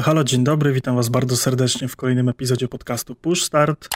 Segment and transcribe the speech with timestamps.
[0.00, 3.88] Halo, halo, dzień dobry, witam was bardzo serdecznie w kolejnym epizodzie podcastu Push Start.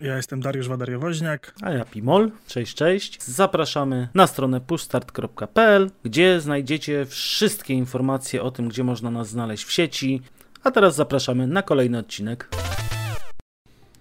[0.00, 1.54] Ja jestem Dariusz Wadariowoźniak.
[1.62, 2.30] A ja Pimol.
[2.46, 3.22] Cześć, cześć.
[3.22, 9.72] Zapraszamy na stronę pushstart.pl, gdzie znajdziecie wszystkie informacje o tym, gdzie można nas znaleźć w
[9.72, 10.22] sieci.
[10.62, 12.48] A teraz zapraszamy na kolejny odcinek.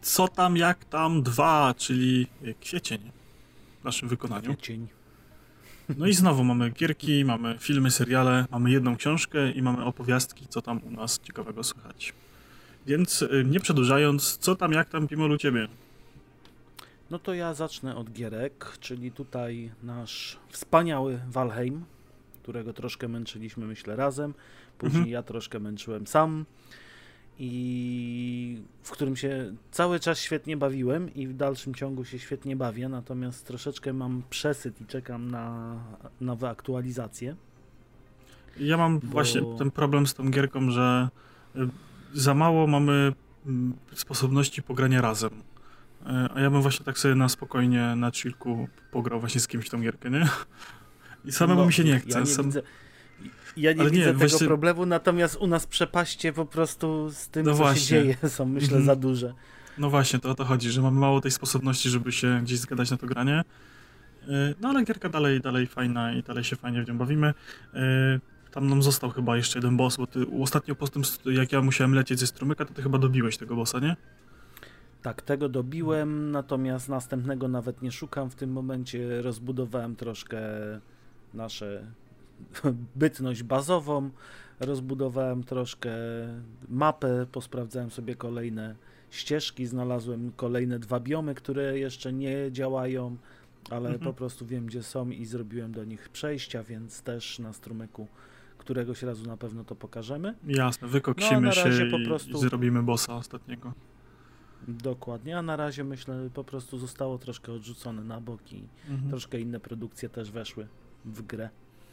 [0.01, 2.27] Co tam, jak tam, dwa, czyli
[2.61, 3.11] kwiecień
[3.81, 4.53] w naszym wykonaniu.
[4.53, 4.94] Kwiecień.
[5.97, 10.61] No i znowu mamy gierki, mamy filmy, seriale, mamy jedną książkę i mamy opowiastki, co
[10.61, 12.13] tam u nas ciekawego słychać.
[12.87, 15.67] Więc y, nie przedłużając, co tam, jak tam, Pimol, u ciebie?
[17.11, 21.85] No to ja zacznę od gierek, czyli tutaj nasz wspaniały Valheim,
[22.43, 24.33] którego troszkę męczyliśmy, myślę, razem.
[24.77, 25.13] Później mhm.
[25.13, 26.45] ja troszkę męczyłem sam
[27.39, 32.89] i w którym się cały czas świetnie bawiłem i w dalszym ciągu się świetnie bawię,
[32.89, 35.75] natomiast troszeczkę mam przesyt i czekam na
[36.21, 37.35] nowe aktualizacje.
[38.59, 39.07] Ja mam bo...
[39.07, 41.09] właśnie ten problem z tą gierką, że
[41.55, 41.59] y,
[42.13, 43.13] za mało mamy
[43.45, 45.31] mm, sposobności pogrania razem.
[45.33, 46.03] Y,
[46.35, 49.81] a ja bym właśnie tak sobie na spokojnie, na chillku pograł właśnie z kimś tą
[49.81, 50.27] gierkę, nie?
[51.25, 52.09] I samemu no, mi się nie chce.
[52.09, 52.45] Ja nie Sam...
[52.45, 52.61] widzę
[53.57, 54.47] ja nie widzę tego właśnie...
[54.47, 57.81] problemu, natomiast u nas przepaście po prostu z tym, no co właśnie.
[57.81, 58.85] się dzieje, są myślę -hmm.
[58.85, 59.33] za duże.
[59.77, 62.91] No właśnie, to o to chodzi, że mamy mało tej sposobności, żeby się gdzieś zgadać
[62.91, 63.43] na to granie.
[64.27, 67.33] E, no ale gierka dalej, dalej fajna i dalej się fajnie w nią bawimy.
[67.73, 68.19] E,
[68.51, 71.93] tam nam został chyba jeszcze jeden boss, bo ty ostatnio po tym, jak ja musiałem
[71.93, 73.95] lecieć ze strumyka, to ty chyba dobiłeś tego bossa, nie?
[75.01, 78.29] Tak, tego dobiłem, natomiast następnego nawet nie szukam.
[78.29, 80.39] W tym momencie rozbudowałem troszkę
[81.33, 81.85] nasze
[82.95, 84.09] bytność bazową,
[84.59, 85.91] rozbudowałem troszkę
[86.69, 88.75] mapę, posprawdzałem sobie kolejne
[89.09, 93.17] ścieżki, znalazłem kolejne dwa biomy, które jeszcze nie działają,
[93.69, 93.99] ale mhm.
[93.99, 98.07] po prostu wiem gdzie są i zrobiłem do nich przejścia, więc też na strumyku
[98.57, 100.35] któregoś razu na pewno to pokażemy.
[100.47, 102.37] Jasne, wykoksimy no, się po prostu...
[102.37, 103.73] i zrobimy bossa ostatniego.
[104.67, 108.67] Dokładnie, a na razie myślę po prostu zostało troszkę odrzucone na boki.
[108.89, 109.09] Mhm.
[109.09, 110.67] Troszkę inne produkcje też weszły
[111.05, 111.49] w grę.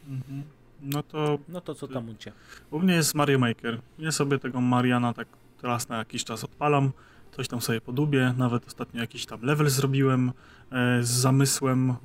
[0.07, 0.43] Mhm.
[0.81, 1.39] No to...
[1.49, 2.31] No to co tam u Cię?
[2.71, 3.79] U mnie jest Mario Maker.
[3.99, 5.27] Ja sobie tego Mariana tak
[5.63, 6.91] raz na jakiś czas odpalam,
[7.31, 10.31] coś tam sobie podubię, nawet ostatnio jakiś tam level zrobiłem
[10.71, 11.95] e, z zamysłem, e,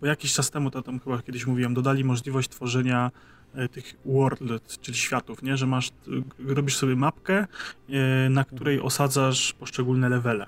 [0.00, 3.10] bo jakiś czas temu, to tam chyba kiedyś mówiłem, dodali możliwość tworzenia
[3.54, 4.40] e, tych world,
[4.80, 5.56] czyli światów, nie?
[5.56, 5.90] że masz,
[6.46, 7.46] robisz sobie mapkę,
[7.88, 10.46] e, na której osadzasz poszczególne levele.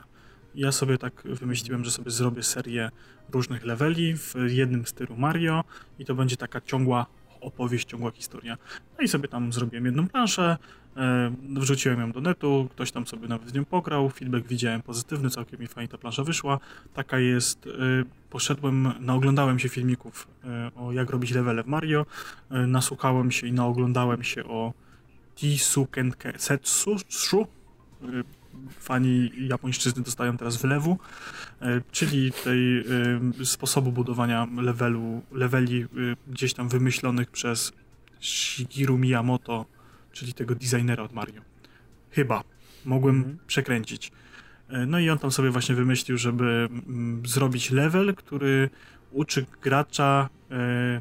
[0.56, 2.90] Ja sobie tak wymyśliłem, że sobie zrobię serię
[3.32, 5.64] różnych leveli w jednym stylu Mario
[5.98, 7.06] i to będzie taka ciągła
[7.40, 8.56] opowieść, ciągła historia.
[8.98, 10.56] No i sobie tam zrobiłem jedną planszę,
[10.96, 15.30] e, wrzuciłem ją do netu, ktoś tam sobie nawet z nią pograł, feedback widziałem pozytywny,
[15.30, 16.58] całkiem mi fajnie ta plansza wyszła.
[16.94, 17.70] Taka jest, e,
[18.30, 22.06] poszedłem, naoglądałem się filmików e, o jak robić levele w Mario,
[22.50, 24.72] nasłuchałem się i naoglądałem się o
[25.34, 26.96] Tisukenke Setsu,
[28.78, 30.98] fani japońszczyzny dostają teraz wylewu,
[31.60, 32.84] e, czyli tej e,
[33.44, 35.86] sposobu budowania levelu, leveli e,
[36.28, 37.72] gdzieś tam wymyślonych przez
[38.20, 39.66] Shigeru Miyamoto,
[40.12, 41.42] czyli tego designera od Mario.
[42.10, 42.44] Chyba.
[42.84, 43.38] Mogłem mhm.
[43.46, 44.12] przekręcić.
[44.86, 48.70] No i on tam sobie właśnie wymyślił, żeby mm, zrobić level, który
[49.10, 50.28] uczy gracza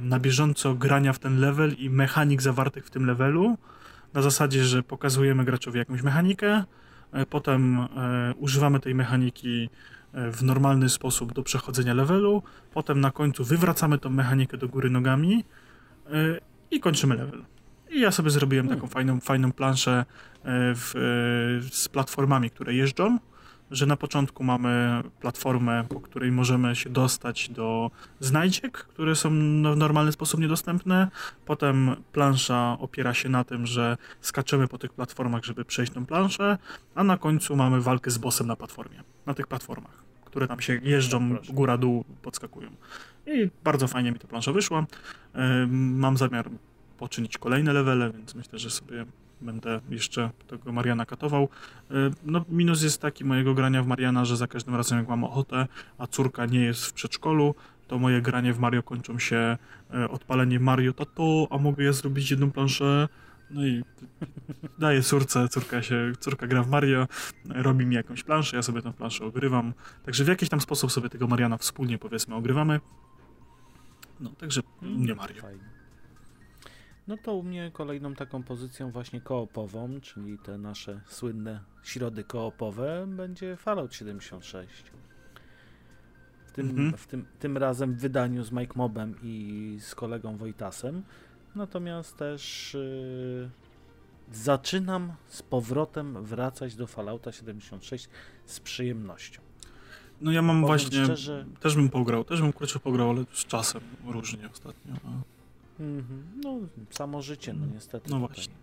[0.01, 3.57] na bieżąco grania w ten level i mechanik zawartych w tym levelu.
[4.13, 6.63] Na zasadzie, że pokazujemy graczowi jakąś mechanikę,
[7.29, 7.87] potem e,
[8.37, 9.69] używamy tej mechaniki
[10.13, 12.43] e, w normalny sposób do przechodzenia levelu,
[12.73, 15.43] potem na końcu wywracamy tą mechanikę do góry nogami
[16.71, 17.45] i kończymy level.
[17.91, 18.93] I ja sobie zrobiłem taką hmm.
[18.93, 20.05] fajną, fajną planszę
[20.45, 20.91] w,
[21.71, 23.17] z platformami, które jeżdżą
[23.71, 29.77] że na początku mamy platformę, po której możemy się dostać do znajdziek, które są w
[29.77, 31.07] normalny sposób niedostępne.
[31.45, 36.57] Potem plansza opiera się na tym, że skaczemy po tych platformach, żeby przejść tą planszę,
[36.95, 40.79] a na końcu mamy walkę z bossem na platformie, na tych platformach, które tam się
[40.83, 42.69] jeżdżą no, góra-dół, podskakują.
[43.27, 44.85] I bardzo fajnie mi ta plansza wyszła.
[45.69, 46.49] Mam zamiar
[46.97, 49.05] poczynić kolejne levele, więc myślę, że sobie
[49.45, 51.49] będę jeszcze tego Mariana katował.
[51.91, 51.93] E,
[52.23, 55.67] no, minus jest taki mojego grania w Mariana, że za każdym razem jak mam ochotę,
[55.97, 57.55] a córka nie jest w przedszkolu,
[57.87, 59.57] to moje granie w Mario kończą się
[59.93, 63.07] e, odpaleniem Mario tato, a mogę ja zrobić jedną planszę.
[63.51, 63.83] No i
[64.79, 67.07] daję córce, córka się, córka gra w Mario,
[67.49, 69.73] robi mi jakąś planszę, ja sobie tę planszę ogrywam.
[70.05, 72.79] Także w jakiś tam sposób sobie tego Mariana wspólnie powiedzmy ogrywamy.
[74.19, 75.41] No, także u mnie Mario.
[75.41, 75.74] Fajnie.
[77.07, 83.07] No to u mnie kolejną taką pozycją właśnie koopową, czyli te nasze słynne środy koopowe,
[83.07, 84.83] będzie Fallout 76.
[86.45, 86.97] W tym, mhm.
[86.97, 91.03] w tym, tym razem w wydaniu z Mike Mobem i z kolegą Wojtasem.
[91.55, 93.49] natomiast też yy,
[94.31, 98.09] zaczynam z powrotem wracać do Fallouta 76
[98.45, 99.41] z przyjemnością.
[100.21, 101.45] No ja mam Powiem właśnie, szczerze...
[101.59, 104.93] też bym pograł, też bym kurczę pograł, ale z czasem różnie ostatnio.
[105.79, 106.43] Mm -hmm.
[106.43, 108.11] No, samo życie, no niestety.
[108.11, 108.53] No właśnie.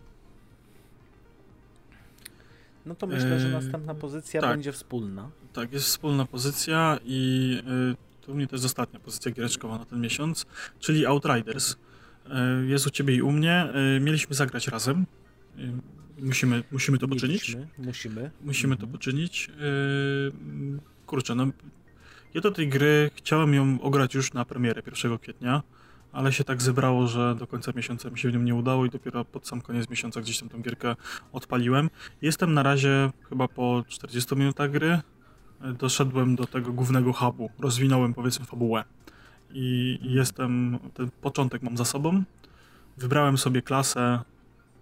[2.87, 5.31] No to myślę, że następna pozycja tak, będzie wspólna.
[5.53, 7.59] Tak, jest wspólna pozycja i
[7.93, 10.47] y, to u mnie to jest ostatnia pozycja giereczkowa na ten miesiąc,
[10.81, 11.73] czyli Outriders.
[11.73, 11.77] Y,
[12.67, 13.69] jest u ciebie i u mnie.
[14.01, 15.07] Mieliśmy zagrać razem.
[16.19, 17.57] Musimy, musimy to poczynić.
[17.79, 18.31] Musimy.
[18.41, 18.91] Musimy mhm.
[18.91, 19.51] to poczynić.
[21.07, 21.47] Kurczę, no
[22.35, 25.63] ja do tej gry chciałem ją ograć już na premierę 1 kwietnia
[26.13, 28.91] ale się tak zebrało, że do końca miesiąca mi się w nim nie udało i
[28.91, 30.97] dopiero pod sam koniec miesiąca gdzieś tam tą gierkę
[31.33, 31.91] odpaliłem.
[32.23, 35.01] Jestem na razie chyba po 40 minutach gry.
[35.79, 38.85] Doszedłem do tego głównego hubu, rozwinąłem powiedzmy fabułę
[39.51, 42.23] i jestem, ten początek mam za sobą.
[42.97, 44.21] Wybrałem sobie klasę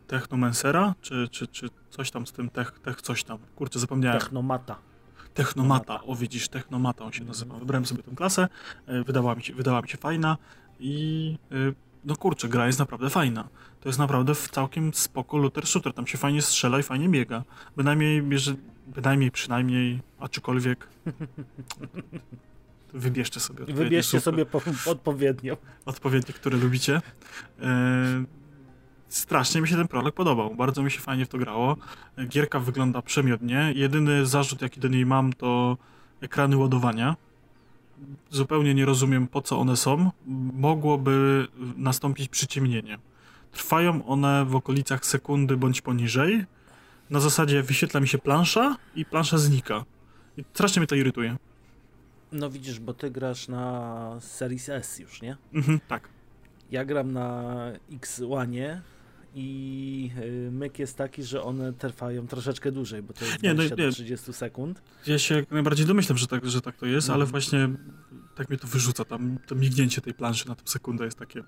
[0.07, 3.39] Technomancera, czy, czy, czy coś tam z tym tech, tech coś tam.
[3.57, 4.21] Kurczę, zapomniałem.
[4.21, 4.77] Technomata.
[5.35, 7.59] Technomata, o widzisz, Technomata on się nazywa.
[7.59, 8.49] Wybrałem sobie tę klasę,
[8.87, 10.37] e, wydała mi się, wydała mi się fajna.
[10.81, 11.75] I y,
[12.05, 13.49] no kurczę, gra jest naprawdę fajna.
[13.81, 15.93] To jest naprawdę całkiem spoko looter shooter.
[15.93, 17.43] Tam się fajnie strzela i fajnie biega.
[17.77, 18.55] Bynajmniej bierze,
[18.87, 20.89] bynajmniej przynajmniej, aczkolwiek
[22.95, 23.65] wybierzcie sobie.
[23.65, 25.57] Wybierzcie sobie po, odpowiednio.
[25.85, 27.01] Odpowiednie, które lubicie.
[27.63, 28.25] E,
[29.09, 30.55] strasznie mi się ten prolog podobał.
[30.55, 31.77] Bardzo mi się fajnie w to grało.
[32.29, 33.73] Gierka wygląda przemiodnie.
[33.77, 35.77] Jedyny zarzut, jaki do niej mam, to
[36.21, 37.17] ekrany ładowania
[38.31, 40.11] zupełnie nie rozumiem, po co one są.
[40.53, 42.99] Mogłoby nastąpić przyciemnienie.
[43.53, 46.45] Trwają one w okolicach sekundy bądź poniżej.
[47.11, 49.85] Na zasadzie wyświetla mi się plansza i plansza znika.
[50.37, 51.37] I strasznie mnie to irytuje.
[52.33, 55.37] No widzisz, bo ty grasz na Series S już, nie?
[55.55, 56.09] Mhm, tak.
[56.71, 57.55] Ja gram na
[57.91, 58.81] X1
[59.35, 63.77] i y, myk jest taki, że one trwają troszeczkę dłużej, bo to jest nie, 20
[63.79, 63.93] no, nie.
[63.93, 64.83] 30 sekund.
[65.07, 67.31] Ja się najbardziej domyślam, że tak, że tak to jest, ale mhm.
[67.31, 67.69] właśnie
[68.35, 71.43] tak mnie to wyrzuca, tam to mignięcie tej planszy na tę sekundę jest takie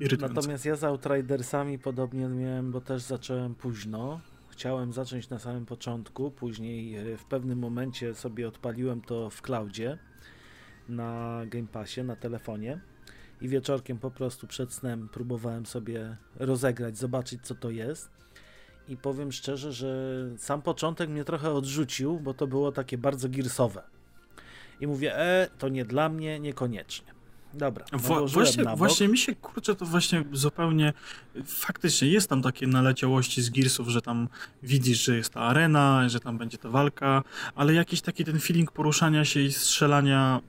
[0.00, 0.34] irytujące.
[0.34, 4.20] Natomiast ja z Outridersami podobnie miałem, bo też zacząłem późno.
[4.48, 9.98] Chciałem zacząć na samym początku, później y, w pewnym momencie sobie odpaliłem to w cloudzie
[10.88, 12.80] na Game Passie, na telefonie
[13.40, 18.10] i wieczorkiem po prostu przed snem próbowałem sobie rozegrać, zobaczyć co to jest.
[18.88, 23.82] I powiem szczerze, że sam początek mnie trochę odrzucił, bo to było takie bardzo girsowe.
[24.80, 27.20] I mówię, e, to nie dla mnie, niekoniecznie.
[27.54, 27.84] Dobra.
[27.92, 30.92] Wła właśnie, właśnie mi się kurczę, to właśnie zupełnie
[31.46, 34.28] faktycznie jest tam takie naleciałości z Gearsów, że tam
[34.62, 37.22] widzisz, że jest ta arena, że tam będzie ta walka,
[37.54, 40.40] ale jakiś taki ten feeling poruszania się i strzelania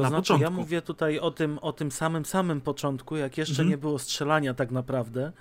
[0.00, 0.44] to na znaczy, początku.
[0.44, 3.68] ja mówię tutaj o tym, o tym samym samym początku, jak jeszcze mhm.
[3.68, 5.32] nie było strzelania tak naprawdę,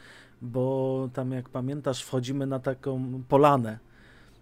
[0.42, 3.80] bo tam jak pamiętasz, wchodzimy na taką polanę.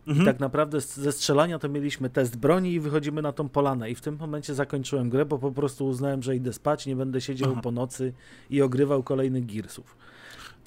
[0.08, 0.24] Mhm.
[0.24, 3.90] I tak naprawdę ze strzelania to mieliśmy test broni i wychodzimy na tą polanę.
[3.92, 7.22] I w tym momencie zakończyłem grę, bo po prostu uznałem, że idę spać, nie będę
[7.22, 7.62] siedział Aha.
[7.62, 8.14] po nocy
[8.50, 9.98] i ogrywał kolejnych Gearsów.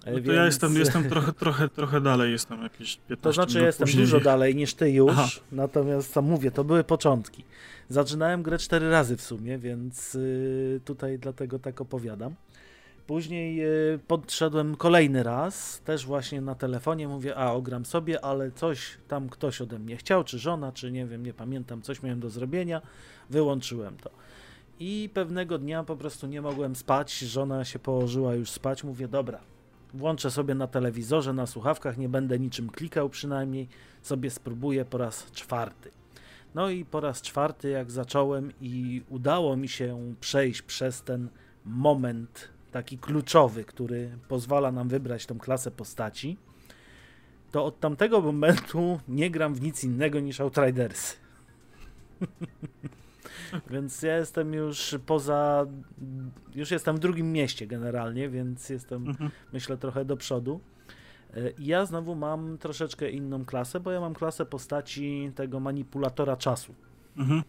[0.06, 0.36] No to Więc...
[0.36, 4.04] ja jestem, jestem trochę, trochę, trochę dalej, jestem jakieś 15 To znaczy, ja jestem później.
[4.04, 5.28] dużo dalej niż ty już, Aha.
[5.52, 7.44] natomiast sam mówię, to były początki.
[7.90, 12.34] Zaczynałem grę cztery razy w sumie, więc y, tutaj dlatego tak opowiadam.
[13.06, 18.98] Później y, podszedłem kolejny raz, też właśnie na telefonie, mówię, a ogram sobie, ale coś
[19.08, 22.30] tam ktoś ode mnie chciał, czy żona, czy nie wiem, nie pamiętam, coś miałem do
[22.30, 22.82] zrobienia,
[23.30, 24.10] wyłączyłem to.
[24.80, 29.40] I pewnego dnia po prostu nie mogłem spać, żona się położyła już spać, mówię, dobra,
[29.94, 33.68] włączę sobie na telewizorze, na słuchawkach, nie będę niczym klikał przynajmniej,
[34.02, 35.99] sobie spróbuję po raz czwarty.
[36.54, 41.28] No i po raz czwarty, jak zacząłem i udało mi się przejść przez ten
[41.64, 46.36] moment taki kluczowy, który pozwala nam wybrać tą klasę postaci,
[47.52, 51.16] to od tamtego momentu nie gram w nic innego niż Outriders.
[53.70, 55.66] więc ja jestem już poza.
[56.54, 59.30] Już jestem w drugim mieście generalnie, więc jestem, mhm.
[59.52, 60.60] myślę, trochę do przodu.
[61.36, 66.74] E, ja znowu mam troszeczkę inną klasę, bo ja mam klasę postaci tego manipulatora czasu.
[67.16, 67.42] Mhm.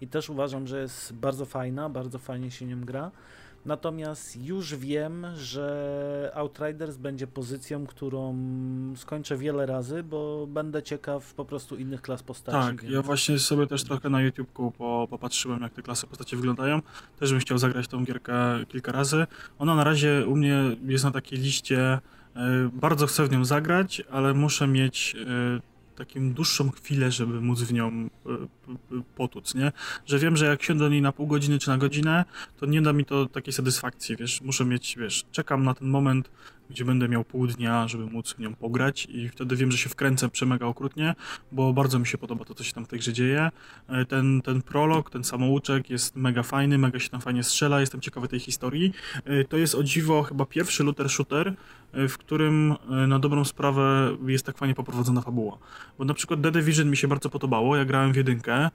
[0.00, 3.10] I też uważam, że jest bardzo fajna, bardzo fajnie się nią gra.
[3.64, 8.36] Natomiast już wiem, że Outriders będzie pozycją, którą
[8.96, 12.58] skończę wiele razy, bo będę ciekaw po prostu innych klas postaci.
[12.58, 12.94] Tak, więc...
[12.94, 16.82] ja właśnie sobie też trochę na YouTube'ku po, popatrzyłem, jak te klasy postaci wyglądają.
[17.18, 18.34] Też bym chciał zagrać tą gierkę
[18.68, 19.26] kilka razy.
[19.58, 22.00] Ona na razie u mnie jest na takiej liście, e,
[22.72, 25.16] bardzo chcę w nią zagrać, ale muszę mieć
[26.00, 29.72] e, taką dłuższą chwilę, żeby móc w nią y, potłuc, nie?
[30.06, 32.24] Że wiem, że jak siądę do niej na pół godziny czy na godzinę,
[32.56, 36.30] to nie da mi to takiej satysfakcji, wiesz, muszę mieć, wiesz, czekam na ten moment,
[36.70, 39.88] gdzie będę miał pół dnia, żeby móc w nią pograć i wtedy wiem, że się
[39.88, 41.14] wkręcę przemega okrutnie,
[41.52, 43.50] bo bardzo mi się podoba to, co się tam w tej grze dzieje.
[43.88, 48.00] E, ten, ten prolog, ten samouczek jest mega fajny, mega się tam fajnie strzela, jestem
[48.00, 48.92] ciekawy tej historii.
[49.24, 51.54] E, to jest o dziwo chyba pierwszy looter shooter,
[51.92, 52.74] e, w którym
[53.08, 55.58] na dobrą sprawę jest tak fajnie poprowadzona fabuła.
[55.98, 58.70] Bo na przykład The Division mi się bardzo podobało, ja grałem w jedynkę,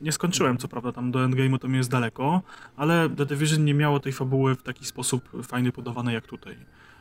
[0.00, 2.42] nie skończyłem co prawda tam do endgame'u to mi jest daleko,
[2.76, 6.56] ale The Division nie miało tej fabuły w taki sposób fajny podawanej jak tutaj.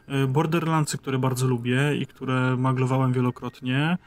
[0.07, 3.98] E, Borderlandsy, które bardzo lubię i które maglowałem wielokrotnie,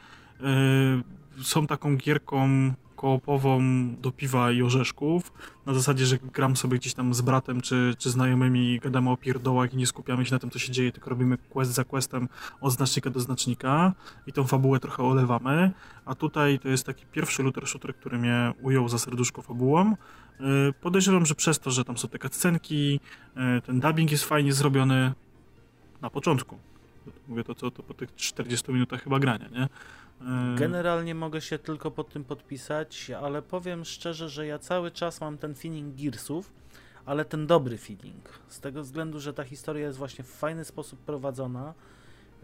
[0.41, 3.61] e, są taką gierką koopową
[4.01, 5.33] do piwa i orzeszków,
[5.65, 9.73] na zasadzie, że gram sobie gdzieś tam z bratem czy, czy znajomymi, gadamy o pierdołach
[9.73, 12.29] i nie skupiamy się na tym, co się dzieje, tylko robimy quest za questem
[12.61, 13.93] od znacznika do znacznika
[14.27, 15.71] i tą fabułę trochę olewamy,
[16.05, 19.91] a tutaj to jest taki pierwszy looter shooter, który mnie ujął za serduszko fabułą.
[19.91, 19.95] E,
[20.81, 22.99] podejrzewam, że przez to, że tam są te cutscenki,
[23.65, 25.13] ten dubbing jest fajnie zrobiony,
[26.01, 26.57] na początku.
[27.27, 29.69] Mówię to, co to po tych 40 minutach chyba grania, nie?
[30.21, 35.21] E, Generalnie mogę się tylko pod tym podpisać, ale powiem szczerze, że ja cały czas
[35.21, 36.53] mam ten feeling Gearsów,
[37.05, 38.39] ale ten dobry feeling.
[38.47, 41.73] Z tego względu, że ta historia jest właśnie w fajny sposób prowadzona.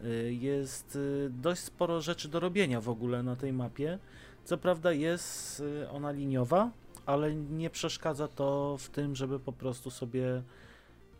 [0.04, 4.00] E, jest e, dość sporo rzeczy do robienia w ogóle na tej mapie.
[4.46, 6.72] Co prawda jest ona liniowa,
[7.06, 10.44] ale nie przeszkadza to w tym, żeby po prostu sobie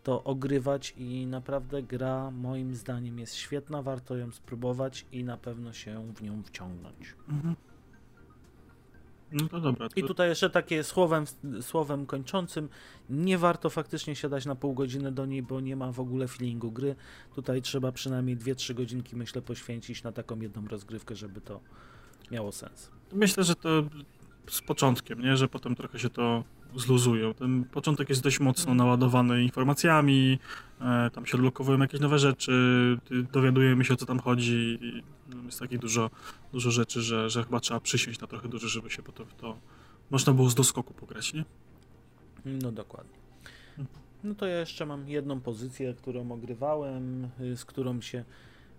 [0.04, 5.72] to ogrywać i naprawdę gra moim zdaniem jest świetna, warto ją spróbować i na pewno
[5.72, 7.14] się w nią wciągnąć.
[7.28, 7.54] Mhm.
[9.32, 9.88] No to dobra.
[9.88, 10.00] To...
[10.00, 11.24] I tutaj jeszcze takie słowem,
[11.60, 12.68] słowem kończącym,
[13.10, 16.72] nie warto faktycznie siadać na pół godziny do niej, bo nie ma w ogóle feelingu
[16.72, 16.96] gry.
[17.34, 21.60] Tutaj trzeba przynajmniej 2-3 godzinki, myślę, poświęcić na taką jedną rozgrywkę, żeby to
[22.30, 22.90] miało sens.
[23.12, 23.68] Myślę, że to
[24.50, 25.36] z początkiem, nie?
[25.36, 26.44] że potem trochę się to
[26.76, 27.34] zluzują.
[27.34, 30.38] Ten początek jest dość mocno naładowany informacjami,
[30.80, 32.52] e, tam się odblokowują jakieś nowe rzeczy,
[33.32, 35.02] dowiadujemy się o co tam chodzi i
[35.46, 36.10] jest takich dużo,
[36.52, 39.58] dużo rzeczy, że, że chyba trzeba przysiąść na trochę dużo, żeby się potem to
[40.10, 41.44] można było z doskoku pograć, nie?
[42.44, 43.24] No dokładnie.
[44.24, 48.24] No to ja jeszcze mam jedną pozycję, którą ogrywałem, y, z którą się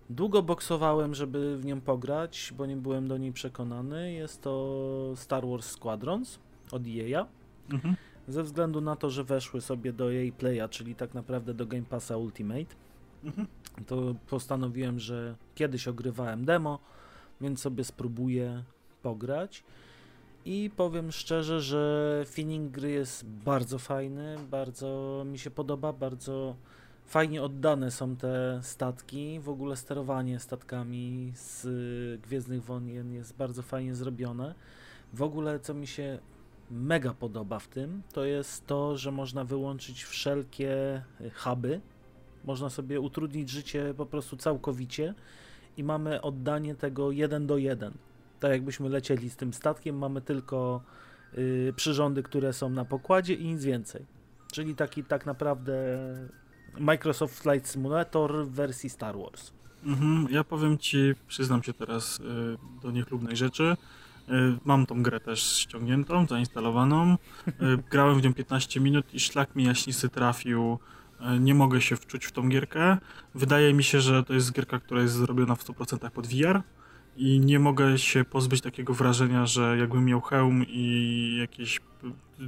[0.10, 4.14] długo boksowałem, żeby w nią pograć, bo nie byłem do niej przekonany.
[4.14, 6.40] Jest to Star Wars Squadrons
[6.72, 7.25] od EA.
[7.69, 7.95] Mhm.
[8.27, 11.86] Ze względu na to, że weszły sobie do jej playa, czyli tak naprawdę do Game
[11.86, 12.75] Passa Ultimate,
[13.24, 13.48] mhm.
[13.86, 16.79] to postanowiłem, że kiedyś ogrywałem demo,
[17.41, 18.63] więc sobie spróbuję
[19.01, 19.63] pograć.
[20.45, 26.55] I powiem szczerze, że feeling gry jest bardzo fajny, bardzo mi się podoba, bardzo
[27.05, 29.39] fajnie oddane są te statki.
[29.39, 31.67] W ogóle sterowanie statkami z
[32.22, 34.55] Gwiezdnych Wojen jest bardzo fajnie zrobione.
[35.13, 36.19] W ogóle co mi się
[36.72, 41.81] mega podoba w tym, to jest to, że można wyłączyć wszelkie y, huby.
[42.45, 45.13] Można sobie utrudnić życie po prostu całkowicie
[45.77, 47.93] i mamy oddanie tego jeden do jeden.
[48.39, 50.81] Tak jakbyśmy lecieli z tym statkiem, mamy tylko
[51.38, 54.05] y, przyrządy, które są na pokładzie i nic więcej.
[54.51, 55.74] Czyli taki tak naprawdę
[56.79, 59.51] Microsoft Flight Simulator w wersji Star Wars.
[59.84, 62.24] Mhm, ja powiem ci, przyznam się teraz y,
[62.81, 63.75] do niechlubnej rzeczy.
[64.29, 67.17] Y, mam tą grę też ściągniętą, zainstalowaną.
[67.48, 67.53] Y,
[67.91, 70.79] grałem w nią 15 minut i szlak mi jaśnisty trafił.
[71.36, 72.98] Y, nie mogę się wczuć w tą gierkę.
[73.36, 76.62] Wydaje mi się, że to jest gierka, która jest zrobiona w 100% pod VR
[77.17, 81.79] i nie mogę się pozbyć takiego wrażenia, że jakbym miał hełm i jakieś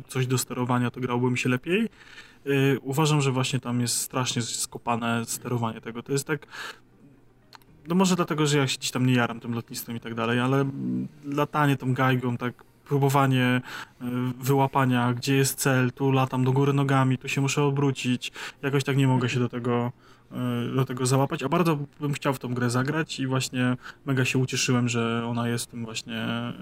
[0.07, 1.89] coś do sterowania, to grałby mi się lepiej.
[2.81, 6.03] Uważam, że właśnie tam jest strasznie skopane sterowanie tego.
[6.03, 6.47] To jest tak
[7.87, 10.39] no może dlatego, że ja się gdzieś tam nie jaram tym lotnictwem i tak dalej,
[10.39, 10.65] ale
[11.25, 13.61] latanie tą gajgą, tak próbowanie e,
[14.39, 18.97] wyłapania, gdzie jest cel, tu latam do góry nogami, tu się muszę obrócić, jakoś tak
[18.97, 19.91] nie mogę się do tego
[20.75, 24.39] do tego załapać, a bardzo bym chciał w tą grę zagrać i właśnie mega się
[24.39, 26.53] ucieszyłem, że ona jest w tym właśnie e,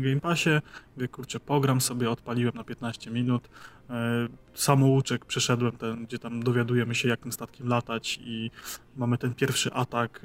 [0.00, 0.50] Game Passie.
[0.96, 3.48] Mówię, kurczę, pogram sobie, odpaliłem na 15 minut.
[3.90, 8.50] E, samouczek przeszedłem ten, gdzie tam dowiadujemy się, jak tym statkiem latać i
[8.96, 10.20] mamy ten pierwszy atak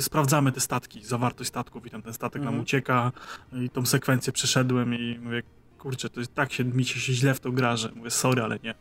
[0.00, 2.54] sprawdzamy te statki, zawartość statków i tam ten statek mhm.
[2.54, 3.12] nam ucieka
[3.52, 5.42] i tą sekwencję przeszedłem i mówię,
[5.78, 8.58] kurczę, to jest tak się, mi się źle w to gra, że mówię, sorry, ale
[8.64, 8.74] nie.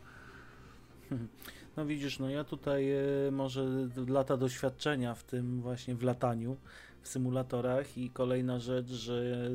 [1.78, 3.66] No widzisz, no ja tutaj e, może
[4.08, 6.58] lata doświadczenia w tym właśnie w lataniu,
[7.02, 9.50] w symulatorach i kolejna rzecz, że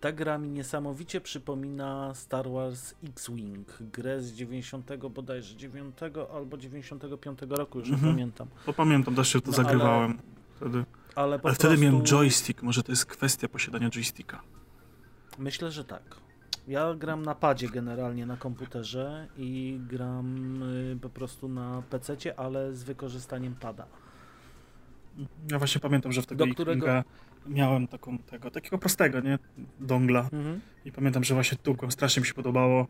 [0.00, 5.96] ta gra mi niesamowicie przypomina Star Wars X-Wing, grę z 90 bodajże 9
[6.34, 8.12] albo 95 roku, już nie mhm.
[8.12, 8.48] pamiętam.
[8.66, 10.20] To pamiętam, też się to no, zagrywałem ale,
[10.56, 10.84] wtedy.
[11.14, 11.58] ale Ale prostu...
[11.58, 14.42] wtedy miałem joystick, może to jest kwestia posiadania joysticka.
[15.38, 16.25] Myślę, że tak.
[16.66, 22.74] Ja gram na padzie generalnie na komputerze i gram y, po prostu na PC, ale
[22.74, 23.86] z wykorzystaniem pada.
[25.50, 27.04] Ja właśnie pamiętam, że w tego Do którego-
[27.46, 29.38] miałem taką, tego, takiego prostego, nie?
[29.80, 30.20] Dongla.
[30.32, 30.60] Mhm.
[30.84, 32.86] I pamiętam, że właśnie tłukłem, strasznie mi się podobało.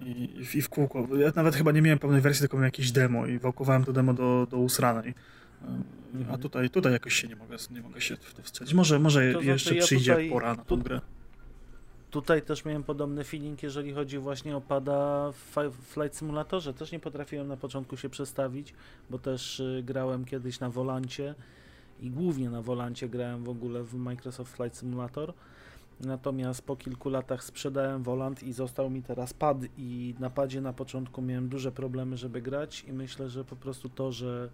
[0.00, 1.08] I, i w kółko.
[1.16, 4.14] Ja nawet chyba nie miałem pełnej wersji, tylko miałem jakieś demo i wałkowałem to demo
[4.14, 5.14] do, do usranej.
[5.62, 6.40] A Mhm.
[6.40, 8.74] tutaj, tutaj jakoś się nie mogę, nie mogę się w to wstrzelić.
[8.74, 11.00] Może, może To znaczy, jeszcze ja przyjdzie tutaj- pora na tą tu- grę.
[12.10, 16.74] Tutaj też miałem podobny feeling, jeżeli chodzi właśnie o pada w Flight Simulatorze.
[16.74, 18.74] Też nie potrafiłem na początku się przestawić,
[19.10, 21.34] bo też y, grałem kiedyś na wolancie
[22.00, 25.32] i głównie na wolancie grałem w ogóle w Microsoft Flight Simulator.
[26.00, 30.72] Natomiast po kilku latach sprzedałem wolant i został mi teraz pad i na padzie na
[30.72, 34.48] początku miałem duże problemy, żeby grać i myślę, że po prostu to, że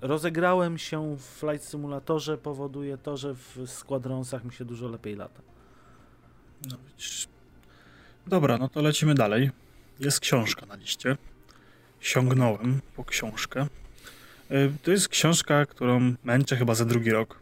[0.00, 5.42] rozegrałem się w Flight Simulatorze powoduje to, że w Squadronsach mi się dużo lepiej lata.
[6.70, 6.76] No.
[8.26, 9.50] Dobra, no to lecimy dalej.
[10.00, 11.16] Jest książka na liście.
[12.00, 13.66] Siągnąłem po książkę.
[14.50, 17.40] Y, To jest książka, którą męczę chyba za drugi rok.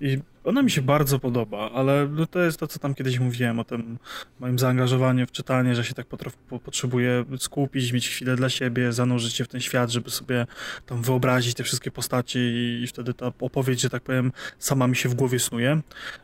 [0.00, 3.58] I ona mi się bardzo podoba, ale no to jest to, co tam kiedyś mówiłem
[3.58, 3.98] o tym
[4.40, 9.34] moim zaangażowaniu w czytanie, że się tak po, potrzebuję skupić, mieć chwilę dla siebie, zanurzyć
[9.34, 10.46] się w ten świat, żeby sobie
[10.86, 12.38] tam wyobrazić te wszystkie postaci
[12.82, 15.80] i, wtedy ta opowieść, że tak powiem, sama mi się w głowie snuje.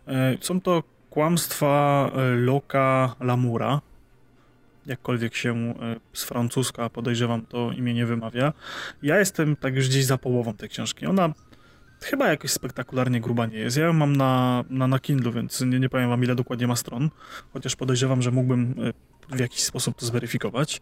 [0.07, 0.83] E, Są to
[1.19, 3.81] kłamstwa e, Loka Lamura.
[4.87, 5.75] Jakkolwiek się e,
[6.13, 8.53] z francuska podejrzewam to imię nie wymawia.
[9.03, 11.07] Ja jestem tak już gdzieś za połową tej książki.
[11.07, 11.33] Ona
[12.03, 13.77] chyba jakoś spektakularnie gruba nie jest.
[13.77, 16.77] Ja ją mam na, na, na Kindle, więc nie, nie powiem wam ile dokładnie ma
[16.77, 17.11] stron.
[17.53, 18.75] Chociaż podejrzewam, że mógłbym
[19.31, 20.81] e, w jakiś sposób to zweryfikować.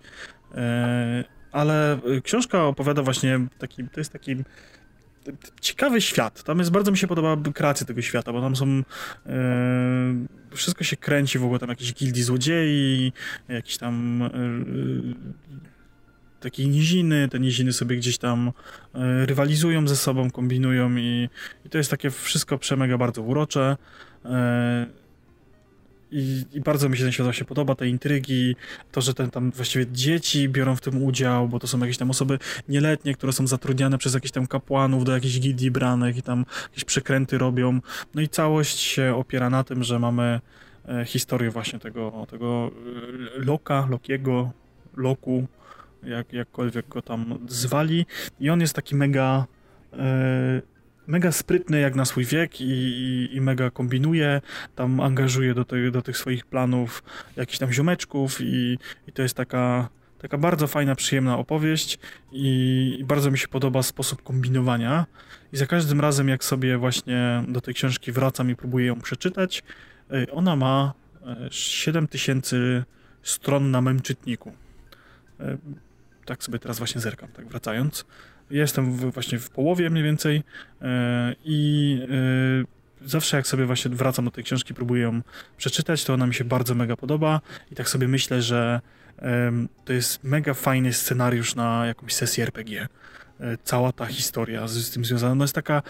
[1.53, 4.37] Ale książka opowiada właśnie taki, to jest taki
[5.61, 6.43] ciekawy świat.
[6.43, 8.67] Tam jest, bardzo mi się podoba kreacja tego świata, bo tam są
[9.27, 9.35] e,
[10.51, 13.13] wszystko się kręci w ogóle, tam jakieś gildii złodziei,
[13.49, 14.31] jakieś tam e,
[16.41, 18.53] takie niziny, te niziny sobie gdzieś tam
[18.95, 21.29] e, rywalizują ze sobą, kombinują i,
[21.65, 23.77] i to jest takie wszystko przemega bardzo urocze.
[26.17, 28.57] I, I bardzo mi się ten świat właśnie podoba, te intrygi,
[28.93, 32.11] to, że ten tam właściwie dzieci biorą w tym udział, bo to są jakieś tam
[32.11, 36.45] osoby nieletnie, które są zatrudniane przez jakichś tam kapłanów do jakichś gildii branych i tam
[36.63, 37.81] jakieś przekręty robią.
[38.15, 40.41] No i całość się opiera na tym, że mamy
[40.89, 42.71] e, historię właśnie tego, tego
[43.37, 44.51] e, Loka, Lokiego,
[44.97, 45.47] Loku,
[46.03, 48.07] jak, jakkolwiek go tam zwali.
[48.41, 49.47] I on jest taki mega
[49.93, 50.76] e,
[51.07, 54.41] mega sprytny jak na swój wiek i, i, i mega kombinuje,
[54.75, 57.03] tam angażuje do, tej, do tych swoich planów
[57.37, 59.89] jakichś tam ziomeczków i, i to jest taka,
[60.19, 61.99] taka bardzo fajna, przyjemna opowieść
[62.33, 65.07] i, i bardzo mi się podoba sposób kombinowania
[65.53, 69.63] i za każdym razem jak sobie właśnie do tej książki wracam i próbuję ją przeczytać,
[70.13, 70.93] y, ona ma
[71.23, 72.85] y, 7000
[73.23, 74.53] stron na mym czytniku.
[75.41, 75.59] Y,
[76.27, 78.05] Tak sobie teraz właśnie zerkam, tak wracając.
[78.51, 80.43] Jestem właśnie w połowie mniej więcej
[80.83, 82.01] e, i
[83.03, 85.23] e, zawsze jak sobie właśnie wracam do tej książki, próbuję ją
[85.57, 87.41] przeczytać, to ona mi się bardzo mega podoba
[87.73, 88.81] i tak sobie myślę, że
[89.85, 92.89] to jest mega fajny scenariusz na jakąś sesję RPG.
[93.41, 95.83] E, Cała ta historia z, tym związana, no jest taka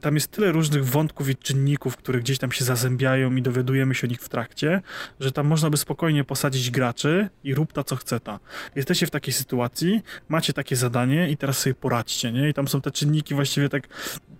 [0.00, 4.06] tam jest tyle różnych wątków i czynników, które gdzieś tam się zazębiają i dowiadujemy się
[4.06, 4.82] o nich w trakcie,
[5.20, 8.40] że tam można by spokojnie posadzić graczy i rób ta co chce ta.
[8.76, 12.48] Jesteście w takiej sytuacji, macie takie zadanie i teraz sobie poradźcie, nie?
[12.48, 13.88] I tam są te czynniki właściwie tak...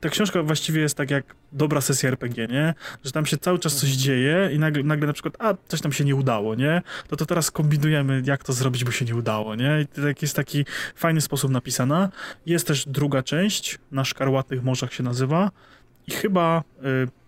[0.00, 2.74] Ta książka właściwie jest tak jak dobra sesja RPG, nie?
[3.04, 5.92] Że tam się cały czas coś dzieje i nagle, nagle na przykład, a, coś nam
[5.92, 6.82] się nie udało, nie?
[7.08, 9.80] To to teraz kombinujemy, jak to zrobić, bo się nie udało, nie?
[9.80, 12.08] I tak jest taki fajny sposób napisana.
[12.46, 15.49] Jest też druga część, na Szkarłatnych Morzach się nazywa
[16.06, 16.62] i chyba...
[16.84, 17.20] Y,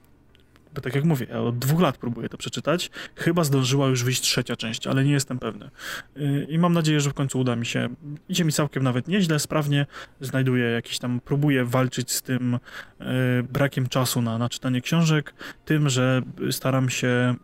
[0.75, 2.91] bo tak jak mówię, ja od dwóch lat próbuję to przeczytać.
[3.17, 5.71] Chyba zdążyła już wyjść trzecia część, ale nie jestem pewny.
[6.17, 7.89] Yy, I mam nadzieję, że w końcu uda mi się.
[8.29, 9.87] Idzie mi całkiem nawet nieźle, sprawnie.
[10.21, 12.59] Znajduję jakieś tam, próbuję walczyć z tym
[13.01, 13.07] yy,
[13.43, 17.35] brakiem czasu na, na czytanie książek, tym, że staram się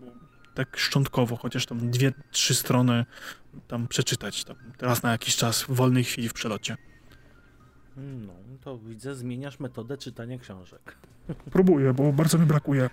[0.54, 3.04] tak szczątkowo, chociaż tam dwie, trzy strony
[3.68, 4.44] tam przeczytać.
[4.44, 6.76] Tam raz na jakiś czas, w wolnej chwili w przelocie.
[7.98, 10.96] No, to widzę, zmieniasz metodę czytania książek.
[11.52, 12.90] Próbuję, bo bardzo mi brakuje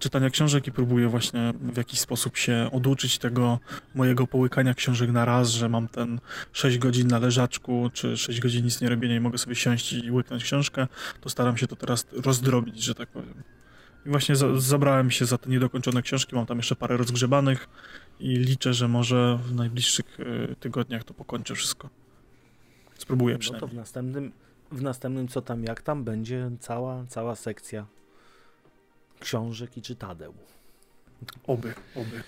[0.00, 3.58] czytania książek i próbuję właśnie w jakiś sposób się oduczyć tego
[3.94, 6.20] mojego połykania książek na raz, że mam ten
[6.52, 10.10] 6 godzin na leżaczku, czy 6 godzin nic nie robienia i mogę sobie siąść i
[10.10, 10.86] łyknąć książkę,
[11.20, 13.42] to staram się to teraz rozdrobić, że tak powiem.
[14.06, 17.68] I właśnie za, zabrałem się za te niedokończone książki, mam tam jeszcze parę rozgrzebanych
[18.20, 21.88] i liczę, że może w najbliższych y, tygodniach to pokończę wszystko.
[22.98, 23.70] Spróbuję No to przynajmniej.
[23.70, 24.32] w następnym,
[24.72, 27.86] w następnym co tam jak tam będzie cała, cała sekcja
[29.20, 30.34] książek i czytadeł.
[31.46, 32.22] Oby, oby.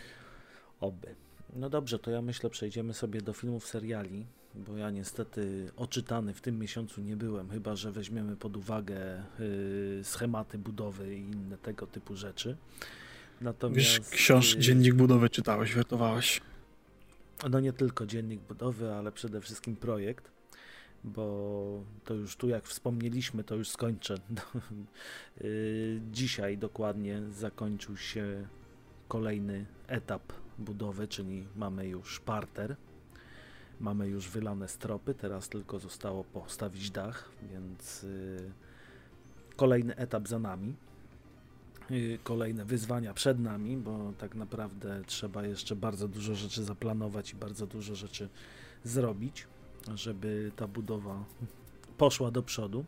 [0.80, 1.14] Oby.
[1.56, 6.40] No dobrze, to ja myślę przejdziemy sobie do filmów, seriali, bo ja niestety oczytany w
[6.40, 11.86] tym miesiącu nie byłem, chyba że weźmiemy pod uwagę y, schematy budowy i inne tego
[11.86, 12.56] typu rzeczy.
[13.40, 16.40] Natomiast, Wiesz, książ, y, dziennik budowy czytałeś, wertowałeś.
[17.50, 20.30] No nie tylko dziennik budowy, ale przede wszystkim projekt,
[21.04, 24.14] bo to już tu jak wspomnieliśmy, to już skończę.
[25.40, 28.48] Y, dzisiaj dokładnie zakończył się
[29.08, 30.22] kolejny etap
[30.58, 32.76] budowy, czyli mamy już parter,
[33.80, 38.52] mamy już wylane stropy, teraz tylko zostało postawić dach, więc y,
[39.56, 40.74] kolejny etap za nami.
[41.90, 47.36] Y, kolejne wyzwania przed nami, bo tak naprawdę trzeba jeszcze bardzo dużo rzeczy zaplanować i
[47.36, 48.28] bardzo dużo rzeczy
[48.84, 49.46] zrobić,
[49.94, 51.24] żeby ta budowa
[51.98, 52.84] poszła do przodu.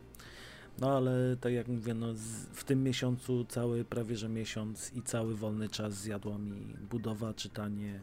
[0.79, 2.13] No ale tak jak mówię, no,
[2.53, 8.01] w tym miesiącu cały prawie że miesiąc i cały wolny czas zjadła mi budowa, czytanie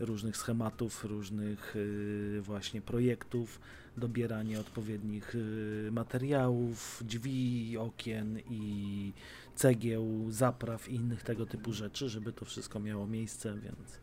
[0.00, 3.60] różnych schematów, różnych y, właśnie projektów,
[3.96, 9.12] dobieranie odpowiednich y, materiałów, drzwi, okien i
[9.54, 14.00] cegieł, zapraw i innych tego typu rzeczy, żeby to wszystko miało miejsce, więc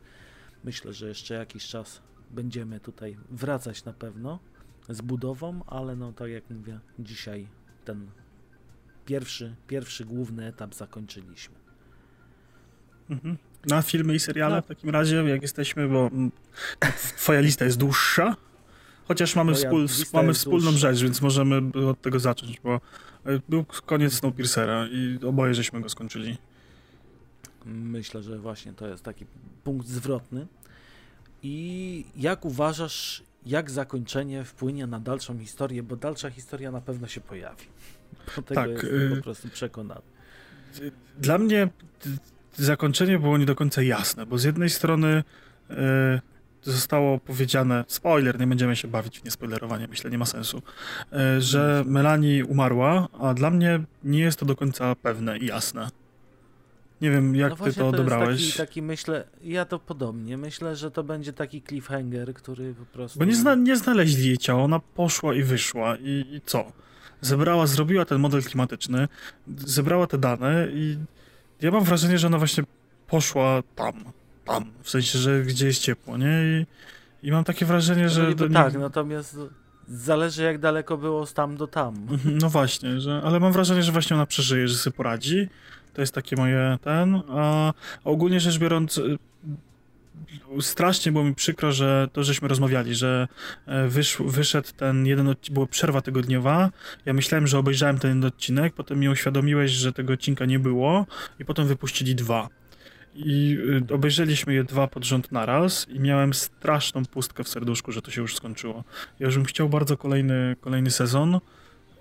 [0.64, 4.40] myślę, że jeszcze jakiś czas będziemy tutaj wracać na pewno
[4.90, 7.48] z budową, ale no tak jak mówię, dzisiaj
[7.86, 8.08] ten
[9.06, 11.56] pierwszy, pierwszy główny etap zakończyliśmy.
[13.10, 13.38] Mhm.
[13.66, 14.62] Na filmy i seriale no.
[14.62, 16.10] w takim razie, jak jesteśmy, bo
[17.18, 18.36] twoja lista jest dłuższa,
[19.08, 20.88] chociaż mamy, wspól, mamy wspólną dłuższa.
[20.88, 22.82] rzecz, więc możemy od tego zacząć, bo
[23.26, 26.38] e, był koniec Snowpiercera i oboje żeśmy go skończyli.
[27.66, 29.26] Myślę, że właśnie to jest taki
[29.64, 30.48] punkt zwrotny.
[31.44, 37.22] I jak uważasz, jak zakończenie wpłynie na dalszą historię, bo dalsza historia na pewno się
[37.22, 37.66] pojawi.
[38.36, 40.02] Do tego tak, jestem po y, prostu przekonany.
[41.18, 41.70] Dla mnie
[42.56, 45.24] zakończenie było nie do końca jasne, bo z jednej strony
[45.72, 45.74] y,
[46.62, 50.62] zostało powiedziane, spoiler, nie będziemy się bawić w niespoilerowanie, myślę, nie ma sensu,
[51.38, 55.90] y, że Melanie umarła, a dla mnie nie jest to do końca pewne i jasne.
[57.02, 58.48] Nie wiem, jak no ty to odebrałeś.
[58.48, 60.38] Taki, taki, myślę, ja to podobnie.
[60.38, 63.20] Myślę, że to będzie taki cliffhanger, który po prostu.
[63.20, 65.96] Bo nie, zna, nie znaleźli jej ciała, ona poszła i wyszła.
[65.96, 66.72] I, I, co?
[67.22, 69.08] Zebrała, zrobiła ten model klimatyczny,
[69.58, 70.98] zebrała te dane i
[71.62, 72.64] ja mam wrażenie, że ona właśnie
[73.08, 73.94] poszła tam.
[74.46, 74.72] Tam.
[74.84, 76.44] W sensie, że gdzie jest ciepło, nie?
[76.44, 76.66] I,
[77.28, 78.34] i mam takie wrażenie, no że.
[78.40, 79.38] No tak, natomiast
[79.88, 81.96] zależy jak daleko było z tam do tam.
[82.10, 85.50] Mhm, no właśnie, że, ale mam wrażenie, że właśnie ona przeżyje, że sobie poradzi
[85.98, 87.22] to jest takie moje ten.
[87.30, 89.18] A ogólnie rzecz biorąc, y,
[90.62, 93.28] strasznie było mi przykro, że to żeśmy rozmawiali, że
[93.66, 96.70] e, wysz, wyszedł ten jeden odcinek, była przerwa tygodniowa.
[97.06, 101.06] Ja myślałem, że obejrzałem ten odcinek, potem mi uświadomiłeś, że tego odcinka nie było
[101.40, 102.50] i potem wypuścili dwa.
[103.16, 103.58] I
[103.90, 108.12] y, obejrzeliśmy je dwa pod rząd naraz i miałem straszną pustkę w serduszku, że to
[108.12, 108.84] się już skończyło.
[109.20, 111.40] Ja już bym chciał bardzo kolejny, kolejny sezon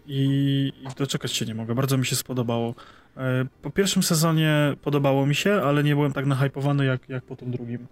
[0.06, 1.74] i, doczekać się nie mogę.
[1.74, 2.74] Bardzo mi się spodobało.
[3.16, 7.36] E, po pierwszym sezonie podobało mi się, ale nie byłem tak nahypowany jak, jak po
[7.36, 7.86] tym drugim.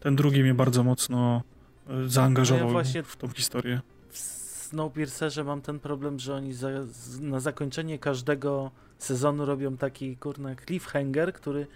[0.00, 1.42] Ten drugi mnie bardzo mocno
[1.88, 3.80] e, zaangażował no ja w tą historię.
[4.10, 6.68] W Snowpiercerze mam ten problem, że oni za,
[7.20, 11.66] na zakończenie każdego sezonu robią taki kurna cliffhanger, który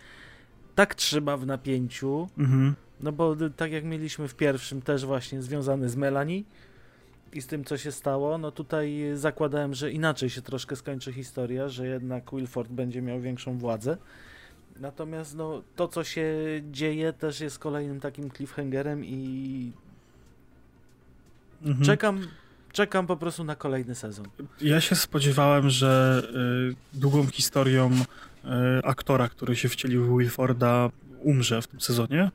[0.75, 2.29] tak trzyma w napięciu.
[2.39, 2.75] Mhm.
[3.01, 6.43] No bo tak jak mieliśmy w pierwszym, też właśnie związany z Melanie
[7.33, 11.69] i z tym, co się stało, no tutaj zakładałem, że inaczej się troszkę skończy historia,
[11.69, 13.97] że jednak Wilford będzie miał większą władzę.
[14.81, 16.35] Natomiast no, to, co się
[16.71, 19.73] dzieje, też jest kolejnym takim cliffhangerem i
[21.65, 21.87] mhm.
[21.87, 22.27] czekam,
[22.73, 24.27] czekam po prostu na kolejny sezon.
[24.61, 26.23] Ja się spodziewałem, że
[26.95, 28.49] y, długą historią y,
[28.85, 30.91] aktora, który się wcielił w Wilforda,
[31.21, 32.31] umrze w tym sezonie,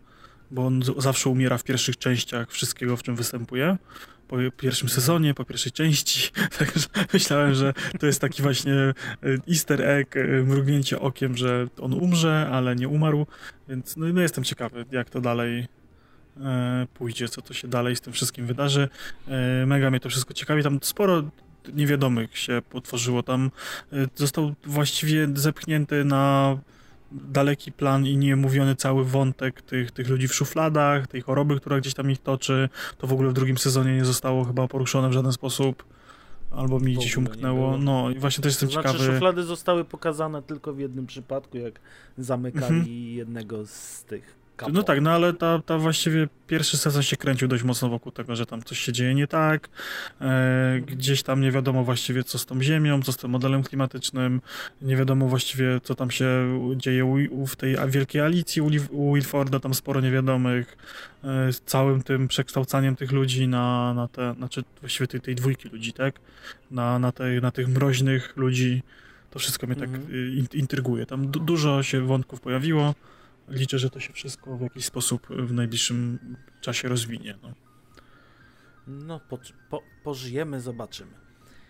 [0.51, 3.77] bo on zawsze umiera w pierwszych częściach wszystkiego, w czym występuje
[4.27, 6.31] po pierwszym sezonie, po pierwszej części.
[6.59, 8.93] Także myślałem, że to jest taki właśnie e,
[9.49, 13.27] easter egg, e, mrugnięcie okiem, że on umrze, ale nie umarł.
[13.69, 15.67] Więc no, no jestem ciekawy, jak to dalej
[16.41, 18.89] e, pójdzie, co to się dalej z tym wszystkim wydarzy.
[19.27, 20.63] E, mega mnie to wszystko ciekawi.
[20.63, 21.23] Tam sporo
[21.73, 23.23] niewiadomych się potworzyło.
[23.23, 23.51] Tam
[23.93, 26.57] e, został właściwie zepchnięty na
[27.11, 31.93] daleki plan i niemówiony cały wątek tych, tych ludzi w szufladach, tej choroby, która gdzieś
[31.93, 35.31] tam ich toczy, to w ogóle w drugim sezonie nie zostało chyba poruszone w żaden
[35.31, 35.83] sposób.
[36.51, 37.77] Albo mi gdzieś umknęło.
[37.77, 39.11] No i właśnie też jestem to znaczy, ciekawy.
[39.13, 41.79] szuflady zostały pokazane tylko w jednym przypadku, jak
[42.17, 42.87] zamykali mhm.
[43.15, 44.71] jednego z tych Kapo.
[44.71, 48.35] No tak, no ale ta, ta właściwie pierwszy sezon się kręcił dość mocno wokół tego,
[48.35, 49.69] że tam coś się dzieje nie tak,
[50.21, 54.41] e, gdzieś tam nie wiadomo właściwie co z tą ziemią, co z tym modelem klimatycznym,
[54.81, 56.27] nie wiadomo właściwie co tam się
[56.75, 60.77] dzieje u, u, w tej wielkiej Alicji u, u Wilforda, tam sporo niewiadomych,
[61.23, 65.69] e, z całym tym przekształcaniem tych ludzi na, na te, znaczy właściwie tej, tej dwójki
[65.69, 66.15] ludzi, tak,
[66.71, 68.83] na, na, tej, na tych mroźnych ludzi,
[69.31, 70.15] to wszystko mnie tak Mhm.
[70.53, 71.05] y, intryguje.
[71.05, 72.95] Tam du dużo się wątków pojawiło.
[73.47, 76.19] Liczę, że to się wszystko w jakiś sposób w najbliższym
[76.61, 77.37] czasie rozwinie.
[77.43, 77.53] No.
[78.87, 81.11] No, po, po, pożyjemy, zobaczymy.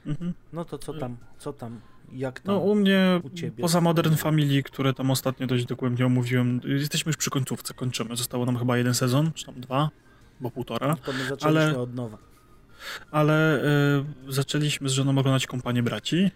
[0.05, 0.33] Mhm.
[0.53, 2.55] No to co tam, co tam, jak tam?
[2.55, 3.61] No u mnie, u ciebie?
[3.61, 8.15] poza Modern Family, które tam ostatnio dość dogłębnie omówiłem, jesteśmy już przy końcówce, kończymy.
[8.15, 9.89] Zostało nam chyba jeden sezon, czy tam dwa,
[10.39, 10.95] bo półtora.
[10.95, 12.17] to my zaczęliśmy ale- od nowa.
[13.11, 13.63] Ale
[14.27, 16.31] y, zaczęliśmy z żoną oglądać Kompanię Braci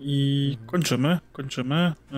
[0.00, 1.92] i kończymy, kończymy.
[2.12, 2.14] Y,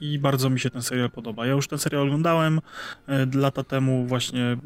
[0.00, 1.46] i bardzo mi się ten serial podoba.
[1.46, 2.60] Ja już ten serial oglądałem
[3.08, 4.56] y, lata temu właśnie.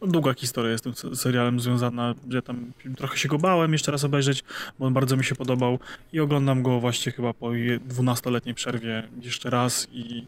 [0.00, 3.92] No, długa historia jest tym se- serialem związana, że tam trochę się go bałem jeszcze
[3.92, 4.44] raz obejrzeć,
[4.78, 5.78] bo on bardzo mi się podobał.
[6.12, 10.26] I oglądam go właśnie chyba po je- 12-letniej przerwie jeszcze raz i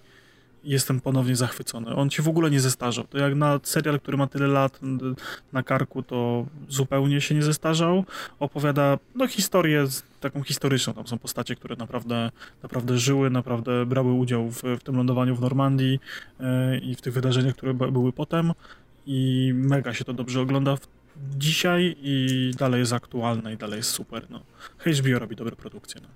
[0.64, 1.94] jestem ponownie zachwycony.
[1.94, 3.05] On się w ogóle nie zestarzał.
[3.05, 4.81] To jak na serial, który ma tyle lat
[5.53, 8.05] na karku, to zupełnie się nie zestarzał.
[8.40, 9.87] Opowiada no, historię
[10.20, 10.94] taką historyczną.
[10.94, 12.31] Tam są postacie, które naprawdę,
[12.62, 16.00] naprawdę żyły, naprawdę brały udział w, w tym lądowaniu w Normandii
[16.40, 18.53] e, i w tych wydarzeniach, które były potem.
[19.07, 20.77] I mega się to dobrze ogląda
[21.37, 24.27] dzisiaj i dalej jest aktualne i dalej jest super.
[24.31, 24.40] No.
[24.87, 26.00] HBO robi dobre produkcje.
[26.00, 26.09] No.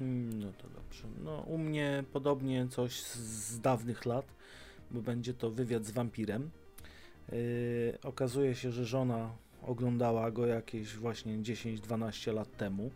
[0.00, 0.73] Mm, No to
[1.24, 4.26] No u mnie podobnie coś z, dawnych lat,
[4.90, 6.50] bo będzie to wywiad z wampirem.
[7.32, 7.38] Yy,
[8.02, 9.30] okazuje się, że żona
[9.62, 12.90] oglądała go jakieś właśnie 10-12 lat temu.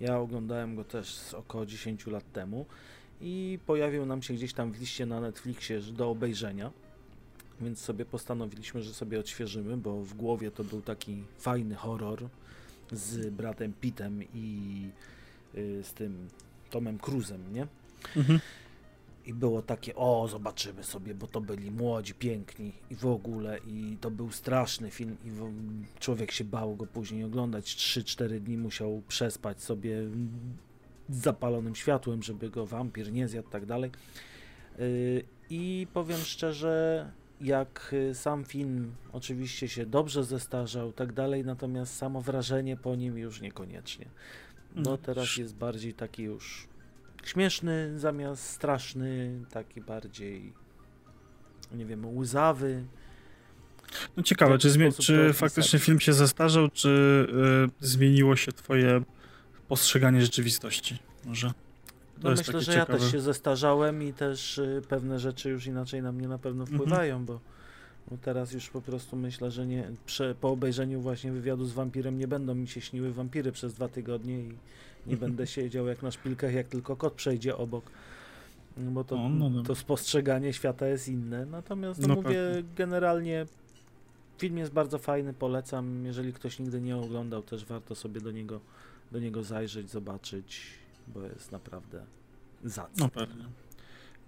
[0.00, 2.66] Ja oglądałem go też około 10 lat temu
[3.20, 6.70] i pojawił nam się gdzieś tam w liście na Netflixie do obejrzenia.
[7.60, 12.28] Więc sobie postanowiliśmy, że sobie odświeżymy, bo w głowie to był taki fajny horror
[12.92, 14.70] z bratem Pittem i
[15.54, 16.28] y, z tym
[16.74, 17.66] Tomem Cruzem, nie?
[18.16, 18.40] Mhm.
[19.26, 23.96] I było takie, o, zobaczymy sobie, bo to byli młodzi, piękni i w ogóle, i
[24.00, 25.52] to był straszny film, i w,
[26.00, 27.64] człowiek się bał go później oglądać.
[27.76, 30.02] 3-4 dni musiał przespać sobie
[31.08, 33.90] z zapalonym światłem, żeby go wampir nie zjadł, tak dalej.
[34.78, 37.10] Yy, I powiem szczerze,
[37.40, 43.18] jak y, sam film oczywiście się dobrze zestarzał, tak dalej, natomiast samo wrażenie po nim
[43.18, 44.06] już niekoniecznie.
[44.74, 46.68] No No, teraz jest bardziej taki już
[47.24, 50.52] śmieszny zamiast straszny, taki bardziej
[51.72, 52.84] nie wiem, łzawy.
[54.16, 56.88] No ciekawe, czy, zmie- czy faktycznie film się zestarzał, czy
[57.82, 59.02] y, zmieniło się twoje
[59.68, 60.98] postrzeganie rzeczywistości?
[61.24, 61.52] Może?
[62.22, 62.98] No myślę, że ja ciekawe.
[62.98, 66.78] też się zestarzałem i też y, pewne rzeczy już inaczej na mnie na pewno Mhm.
[66.80, 67.40] wpływają, bo,
[68.10, 72.18] bo teraz już po prostu myślę, że nie, prze, po obejrzeniu właśnie wywiadu z wampirem
[72.18, 74.52] nie będą mi się śniły wampiry przez dwa tygodnie i
[75.06, 77.84] nie będę siedział jak na szpilkach, jak tylko kot przejdzie obok.
[78.76, 79.66] No Bo to, O, no dobra.
[79.66, 81.46] to spostrzeganie świata jest inne.
[81.46, 82.40] Natomiast no No mówię,
[82.76, 83.46] generalnie
[84.38, 86.06] film jest bardzo fajny, polecam.
[86.06, 88.60] Jeżeli ktoś nigdy nie oglądał, też warto sobie do niego,
[89.12, 90.62] do niego zajrzeć, zobaczyć,
[91.08, 92.04] bo jest naprawdę
[92.64, 93.02] zacny.
[93.02, 93.44] No pewnie.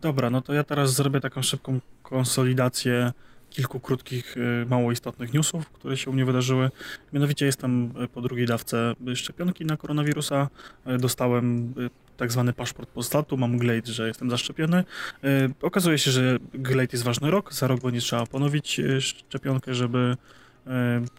[0.00, 3.12] Dobra, no to ja teraz zrobię taką szybką konsolidację
[3.56, 6.70] kilku krótkich, y, mało istotnych newsów, które się u mnie wydarzyły.
[7.12, 10.48] Mianowicie jestem y, po drugiej dawce szczepionki na koronawirusa.
[10.86, 14.84] Y, Dostałem y, tak zwany paszport postatu, mam glejt, że jestem zaszczepiony.
[15.24, 19.74] Y, Okazuje się, że glejt jest ważny rok, za rok będzie trzeba ponowić y, szczepionkę,
[19.74, 20.16] żeby y,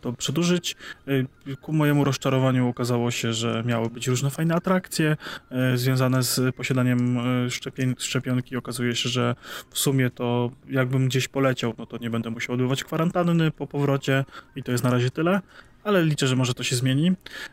[0.02, 0.76] to przedłużyć.
[1.08, 1.28] Y,
[1.62, 5.18] Ku mojemu rozczarowaniu okazało się, że miały być różne fajne atrakcje,
[5.52, 8.58] e, związane z posiadaniem e, szczepień, szczepionki.
[8.58, 9.36] Okazuje się, że
[9.72, 14.26] w sumie to jakbym gdzieś poleciał, no to nie będę musiał odbywać kwarantanny po powrocie
[14.56, 15.42] i to jest na razie tyle,
[15.84, 17.12] ale liczę, że może to się zmieni.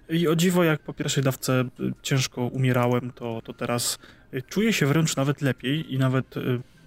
[0.09, 1.66] I o dziwo, jak po pierwszej dawce e,
[2.02, 3.98] ciężko umierałem, to, to teraz
[4.33, 6.40] e, czuję się wręcz nawet lepiej i nawet e,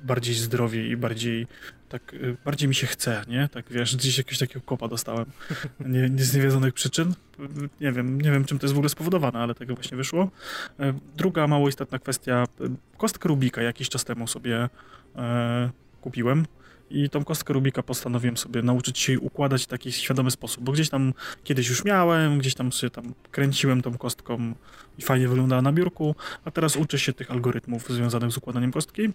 [0.04, 1.48] bardziej zdrowiej i bardziej
[1.90, 3.50] tak, e, bardziej mi się chce, nie?
[3.50, 5.26] Tak wiesz, gdzieś jakiegoś takiego kopa dostałem.
[5.80, 7.14] Nie, nie z niewiedzonych przyczyn.
[7.82, 10.30] Nie wiem, nie wiem czym to jest w ogóle spowodowane, ale tego właśnie wyszło.
[10.80, 12.44] E, Druga mało istotna kwestia.
[12.62, 12.64] e,
[12.98, 14.70] Kostkę Rubika jakiś czas temu sobie
[15.16, 15.70] e,
[16.02, 16.46] kupiłem.
[16.90, 20.90] I tą kostkę Rubika postanowiłem sobie nauczyć się układać w taki świadomy sposób, bo gdzieś
[20.90, 24.54] tam kiedyś już miałem, gdzieś tam się tam kręciłem tą kostką
[24.98, 29.04] i fajnie wyglądała na biurku, a teraz uczę się tych algorytmów związanych z układaniem kostki.
[29.06, 29.12] E,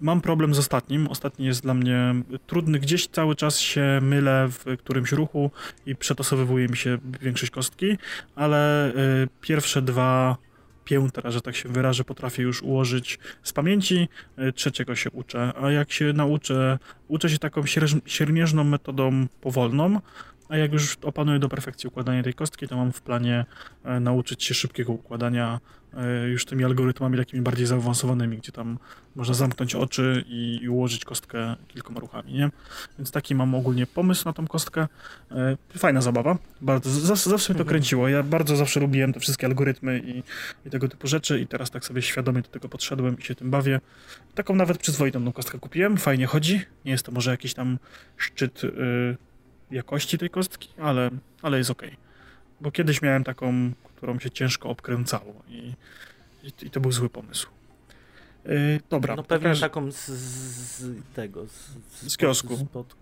[0.00, 1.08] Mam problem z ostatnim.
[1.08, 2.14] Ostatni jest dla mnie
[2.46, 2.78] trudny.
[2.78, 5.50] Gdzieś cały czas się mylę w którymś ruchu
[5.86, 7.98] i przetosowywuje mi się większość kostki,
[8.34, 10.36] ale y, pierwsze dwa
[10.84, 14.08] piętra, że tak się wyrażę, potrafię już ułożyć z pamięci,
[14.54, 15.52] trzeciego się uczę.
[15.62, 16.78] A jak się nauczę,
[17.08, 17.62] uczę się taką
[18.06, 20.00] siermierzną metodą powolną,
[20.48, 23.44] a jak już opanuję do perfekcji układanie tej kostki, to mam w planie
[23.84, 25.60] e, nauczyć się szybkiego układania
[25.94, 28.78] e, już tymi algorytmami takimi bardziej zaawansowanymi, gdzie tam
[29.16, 32.50] można zamknąć oczy i, i ułożyć kostkę kilkoma ruchami, nie?
[32.98, 34.88] Więc taki mam ogólnie pomysł na tą kostkę.
[35.30, 37.68] E, fajna zabawa, bardzo, zawsze, zawsze mnie to mhm.
[37.68, 38.08] kręciło.
[38.08, 40.22] Ja bardzo zawsze lubiłem te wszystkie algorytmy i,
[40.68, 43.50] i tego typu rzeczy i teraz tak sobie świadomie do tego podszedłem i się tym
[43.50, 43.80] bawię.
[44.34, 46.60] Taką nawet przyzwoitą tą kostkę kupiłem, fajnie chodzi.
[46.84, 47.78] Nie jest to może jakiś tam
[48.16, 48.62] szczyt...
[48.62, 49.16] Yy,
[49.74, 51.10] jakości tej kostki, ale,
[51.42, 51.82] ale jest ok.
[52.60, 55.72] Bo kiedyś miałem taką, którą się ciężko obkręcało i,
[56.42, 57.48] i, i to był zły pomysł.
[58.44, 59.16] Yy, dobra.
[59.16, 59.60] No pewnie pokaż...
[59.60, 61.52] taką z, z tego, z,
[61.90, 62.56] z, z kiosku.
[62.56, 62.94] Spod,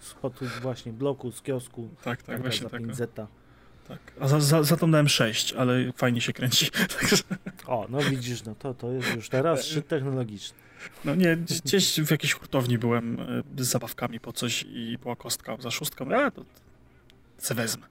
[0.00, 1.88] spod, właśnie bloku, z kiosku.
[2.04, 2.82] Tak, tak, właśnie tak.
[3.88, 3.98] Tak.
[4.20, 6.70] A za, za, za tą dałem 6, ale fajnie się kręci.
[7.66, 10.58] O, no widzisz, no to, to jest już teraz szczyt technologiczny.
[11.04, 15.56] No nie, gdzieś w jakiejś hurtowni byłem e, z zabawkami po coś i była kostka
[15.60, 16.44] za szóstką, a to
[17.38, 17.86] se wezmę.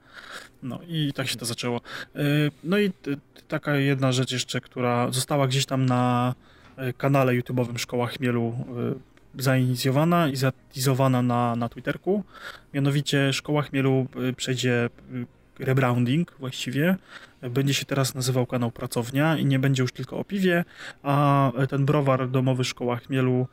[0.64, 1.82] No i tak się to zaczęło.
[2.16, 2.22] E,
[2.64, 2.92] no i
[3.48, 6.36] taka jedna rzecz jeszcze, która została gdzieś tam na
[6.78, 8.66] e, kanale YouTube'owym Szkoła Chmielu
[9.40, 12.24] zainicjowana i zatizowana na, na Twitterku.
[12.74, 14.90] Mianowicie Szkoła Chmielu przejdzie
[15.60, 16.96] rebranding właściwie.
[17.50, 20.66] Będzie się teraz nazywał kanał Pracownia i nie będzie już tylko o piwie,
[21.04, 23.48] a ten browar domowy Szkoła Chmielu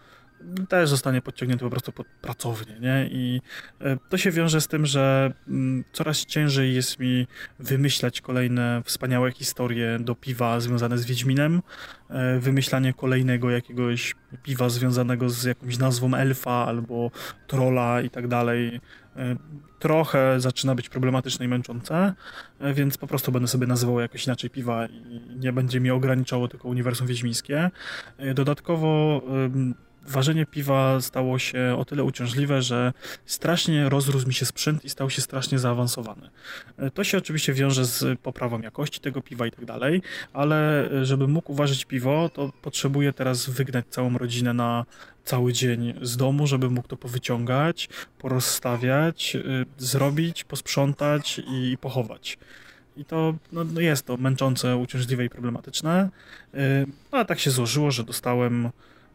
[0.68, 3.08] też zostanie podciągnięty po prostu pod pracownię, nie?
[3.10, 3.40] I
[3.80, 7.26] e, to się wiąże z tym, że mm, coraz ciężej jest mi
[7.58, 11.62] wymyślać kolejne wspaniałe historie do piwa związane z Wiedźminem,
[12.10, 17.10] e, wymyślanie kolejnego jakiegoś piwa związanego z jakąś nazwą elfa albo
[17.46, 18.80] trola i tak dalej.
[19.16, 19.36] E,
[19.78, 22.14] trochę zaczyna być problematyczne i męczące,
[22.74, 26.68] więc po prostu będę sobie nazywał jakoś inaczej piwa i nie będzie mi ograniczało tylko
[26.68, 27.70] uniwersum wiedźmińskie.
[28.34, 29.22] Dodatkowo
[30.06, 32.92] ważenie piwa stało się o tyle uciążliwe, że
[33.26, 36.30] strasznie rozrósł mi się sprzęt i stał się strasznie zaawansowany.
[36.76, 41.04] E, to się oczywiście wiąże z poprawą jakości tego piwa i tak dalej, ale e,
[41.04, 44.84] żeby mógł uważać piwo, to potrzebuję teraz wygnać całą rodzinę na
[45.24, 49.40] cały dzień z domu, żeby mógł to powyciągać, porozstawiać, e,
[49.78, 52.38] zrobić, posprzątać i pochować.
[52.96, 56.08] I to no, no jest to męczące, uciążliwe i problematyczne.
[57.12, 58.70] No a tak się złożyło, że dostałem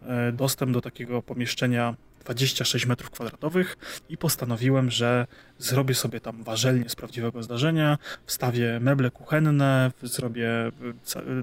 [0.08, 3.78] E, dostęp do takiego pomieszczenia 26 metrów kwadratowych
[4.10, 5.28] i postanowiłem, że
[5.60, 10.72] zrobię sobie tam warzelnię z prawdziwego zdarzenia, wstawię meble kuchenne, zrobię e,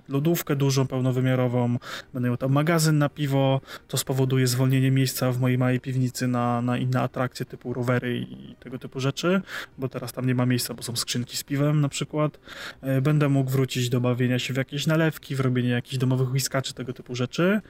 [0.08, 1.78] lodówkę dużą, pełnowymiarową,
[2.14, 6.62] będę miał tam magazyn na piwo, to spowoduje zwolnienie miejsca w mojej małej piwnicy na,
[6.62, 9.40] na inne atrakcje typu rowery i tego typu rzeczy,
[9.78, 12.38] bo teraz tam nie ma miejsca, bo są skrzynki z piwem na przykład.
[12.80, 16.74] E, będę mógł wrócić do bawienia się w jakieś nalewki, w robienie jakichś domowych whiskaczy,
[16.74, 17.60] tego typu rzeczy,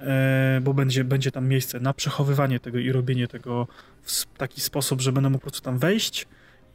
[0.00, 3.66] e, bo będzie, będzie tam miejsce na przechowywanie tego i robienie tego
[4.02, 6.26] w taki sposób, że będę mógł po prostu tam wejść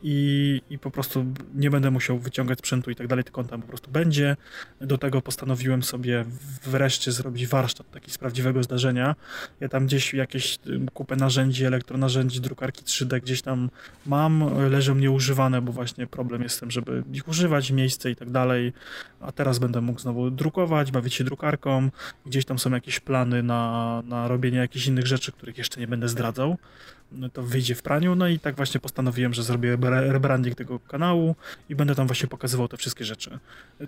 [0.03, 3.61] i, i po prostu nie będę musiał wyciągać sprzętu i tak dalej, tylko on tam
[3.61, 4.37] po prostu będzie.
[4.81, 6.25] Do tego postanowiłem sobie
[6.63, 9.15] wreszcie zrobić warsztat taki z prawdziwego zdarzenia.
[9.59, 10.59] Ja tam gdzieś jakieś
[10.93, 13.69] kupę narzędzi, elektronarzędzi, drukarki 3D gdzieś tam
[14.05, 18.29] mam, leżą nieużywane, bo właśnie problem jest z tym, żeby ich używać, miejsce i tak
[18.29, 18.73] dalej.
[19.19, 21.89] A teraz będę mógł znowu drukować, bawić się drukarką.
[22.25, 26.09] Gdzieś tam są jakieś plany na, na robienie jakichś innych rzeczy, których jeszcze nie będę
[26.09, 26.57] zdradzał.
[27.11, 31.35] No to wyjdzie w praniu, no i tak właśnie postanowiłem, że zrobię rebranding tego kanału
[31.69, 33.39] i będę tam właśnie pokazywał te wszystkie rzeczy.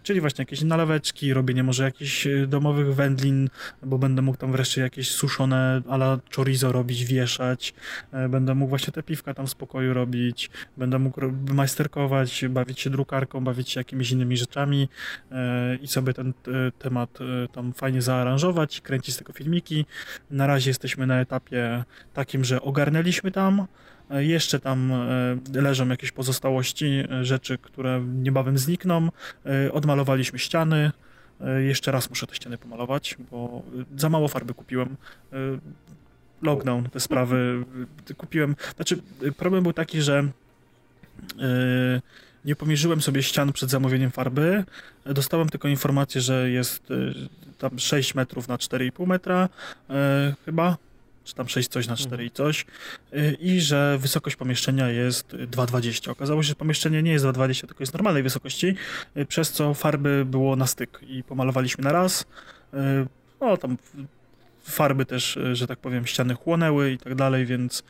[0.03, 3.49] Czyli właśnie jakieś naleweczki, robienie może jakichś e, domowych wędlin,
[3.83, 7.73] bo będę mógł tam wreszcie jakieś suszone ala chorizo robić, wieszać,
[8.11, 11.21] e, będę mógł właśnie te piwka tam w spokoju robić, będę mógł
[11.53, 14.89] majsterkować, bawić się drukarką, bawić się jakimiś innymi rzeczami
[15.31, 16.33] e, i sobie ten
[16.79, 17.19] temat
[17.51, 19.85] tam fajnie zaaranżować, kręcić z tego filmiki.
[20.31, 21.83] Na razie jesteśmy na etapie
[22.13, 23.67] takim, że ogarnęliśmy byliśmy tam.
[24.09, 29.09] E, jeszcze tam e, leżą jakieś pozostałości, e, rzeczy, które niebawem znikną.
[29.71, 30.91] Odmalowaliśmy ściany.
[31.59, 33.61] Jeszcze raz muszę te ściany pomalować, bo
[33.97, 34.95] za mało farby kupiłem.
[36.41, 37.65] Lockdown, te sprawy
[38.17, 38.55] kupiłem.
[38.75, 39.01] Znaczy,
[39.37, 40.27] problem był taki, że
[42.45, 44.63] nie pomierzyłem sobie ścian przed zamówieniem farby.
[45.05, 46.87] Dostałem tylko informację, że jest
[47.57, 49.49] tam 6 metrów na 4,5 metra,
[50.45, 50.77] chyba
[51.23, 52.27] czy tam 6 coś na 4 mhm.
[52.27, 52.65] i coś,
[53.13, 56.09] y, i że wysokość pomieszczenia jest 2,20.
[56.09, 58.75] Okazało się, że pomieszczenie nie jest 2,20, tylko jest normalnej wysokości,
[59.17, 62.21] y, przez co farby było na styk i pomalowaliśmy na raz.
[62.21, 62.25] Y,
[63.41, 63.77] no tam
[64.63, 67.83] farby też, że tak powiem, ściany chłonęły i tak dalej, więc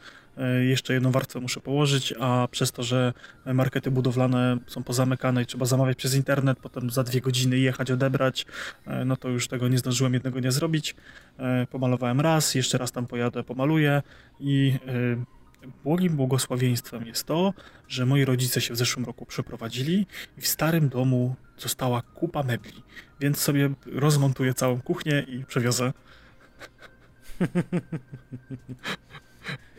[0.70, 3.14] jeszcze jedną warstwę muszę położyć, a przez to, że
[3.46, 8.46] markety budowlane są pozamykane i trzeba zamawiać przez internet, potem za dwie godziny jechać, odebrać,
[8.88, 10.96] e, no to już tego nie zdążyłem jednego nie zrobić.
[11.72, 14.02] Pomalowałem raz, jeszcze raz tam pojadę, pomaluję
[14.40, 14.74] i
[15.84, 17.54] błogim błogosławieństwem jest to,
[17.88, 20.08] że moi rodzice się w zeszłym roku przeprowadzili
[20.38, 22.84] i w starym domu została kupa mebli,
[23.20, 25.94] więc sobie rozmontuję całą kuchnię i przewiozę.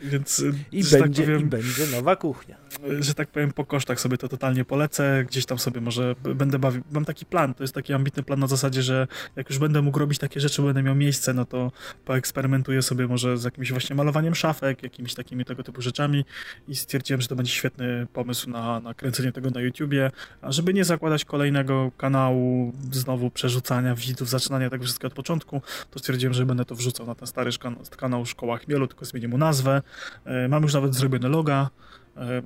[0.03, 2.57] Więc, I, tak będzie, tak powiem, I będzie nowa kuchnia.
[2.99, 5.25] Że tak powiem, po kosztach sobie to totalnie polecę.
[5.27, 6.83] Gdzieś tam sobie może będę bawił.
[6.91, 9.99] Mam taki plan, to jest taki ambitny plan na zasadzie, że jak już będę mógł
[9.99, 11.71] robić takie rzeczy, będę miał miejsce, no to
[12.05, 16.25] poeksperymentuję sobie może z jakimś właśnie malowaniem szafek, jakimiś takimi tego typu rzeczami
[16.67, 20.11] i stwierdziłem, że to będzie świetny pomysł na, na kręcenie tego na YouTubie,
[20.41, 25.61] a żeby nie zakładać kolejnego kanału, znowu przerzucania widzów, zaczynania tego wszystkiego od początku,
[25.91, 27.51] to stwierdziłem, że będę to wrzucał na ten stary
[27.97, 29.81] kanał Szkoła Chmielu, tylko zmienię mu nazwę
[30.25, 31.69] E, mam już nawet zrobione loga,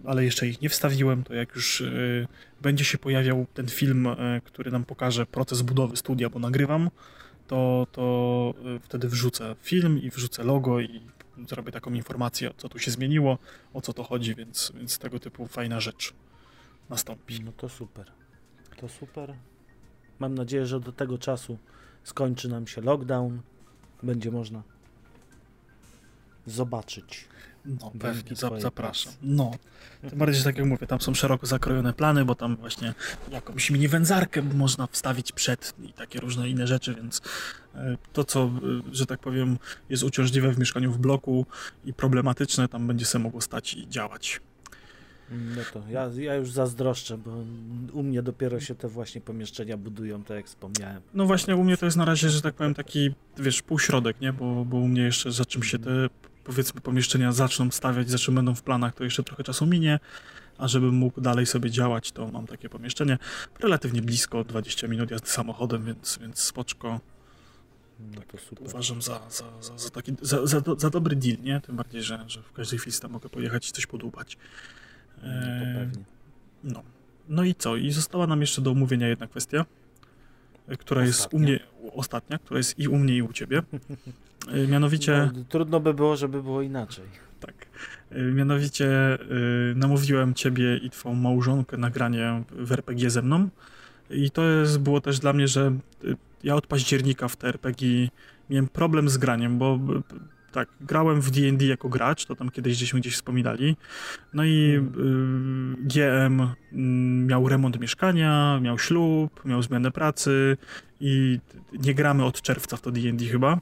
[0.05, 1.23] ale jeszcze ich nie wstawiłem.
[1.23, 1.91] To jak już e,
[2.61, 4.07] będzie się pojawiał ten film,
[4.43, 6.89] który nam pokaże proces budowy studia, bo nagrywam,
[7.47, 11.01] to, to wtedy wrzucę film i wrzucę logo i
[11.47, 13.37] zrobię taką informację, co tu się zmieniło,
[13.73, 16.13] o co to chodzi, więc, więc tego typu fajna rzecz
[16.89, 17.41] nastąpi.
[17.43, 18.11] No to super.
[18.77, 19.33] To super.
[20.19, 21.57] Mam nadzieję, że do tego czasu
[22.03, 23.41] skończy nam się lockdown.
[24.03, 24.63] Będzie można
[26.45, 27.27] zobaczyć.
[27.65, 29.13] No, pewnie, zapraszam.
[29.21, 29.51] No,
[30.09, 32.93] tym bardziej, że tak jak mówię, tam są szeroko zakrojone plany, bo tam właśnie
[33.31, 37.21] jakąś mini wędzarkę można wstawić przed i takie różne inne rzeczy, więc
[37.75, 38.49] e, to, co, e,
[38.91, 39.57] że tak powiem,
[39.89, 41.45] jest uciążliwe w mieszkaniu w bloku
[41.85, 44.41] i problematyczne, tam będzie sobie mogło stać i działać.
[45.31, 47.31] No to ja, ja już zazdroszczę, bo
[47.93, 51.01] u mnie dopiero się te właśnie pomieszczenia budują, tak jak wspomniałem.
[51.13, 54.33] No właśnie, u mnie to jest na razie, że tak powiem, taki, wiesz, półśrodek, nie?
[54.33, 56.09] Bo, bo u mnie jeszcze za czym się te
[56.49, 59.99] powiedzmy pomieszczenia zaczną stawiać, za czym będą w planach, to jeszcze trochę czasu minie,
[60.57, 63.17] a żebym mógł dalej sobie działać, to mam takie pomieszczenie
[63.59, 66.99] relatywnie blisko, 20 minut jazdy samochodem, więc, więc spoczko.
[67.99, 71.61] No tak, uważam za, za, za, za, taki, za, za, za, dobry deal, nie?
[71.61, 74.37] Tym bardziej, że, że w każdej chwili tam mogę pojechać i coś podłubać.
[75.23, 75.91] No, e,
[76.63, 76.83] no.
[77.27, 77.75] no i co?
[77.75, 79.65] I została nam jeszcze do omówienia jedna kwestia, e,
[80.77, 81.05] która ostatnia.
[81.05, 81.59] jest u mnie
[81.93, 83.61] ostatnia, która jest i u mnie i u ciebie.
[84.47, 85.31] E, mianowicie.
[85.33, 87.05] No, trudno by było, żeby było inaczej.
[87.39, 87.53] Tak.
[88.11, 89.17] E, mianowicie
[89.75, 93.49] namówiłem ciebie i twoją małżonkę na granie w RPG ze mną.
[94.09, 95.73] I to jest, było też dla mnie, że
[96.43, 98.07] ja od października w te RPG
[98.49, 99.79] miałem problem z graniem, bo
[100.51, 103.77] tak, grałem w D&D jako gracz, to tam kiedyś żeśmy gdzieś wspominali.
[104.33, 104.81] No i y,
[105.77, 106.75] GM y,
[107.27, 110.57] miał remont mieszkania, miał ślub, miał zmianę pracy
[110.99, 111.39] i
[111.73, 113.59] nie gramy od czerwca w to D&D chyba.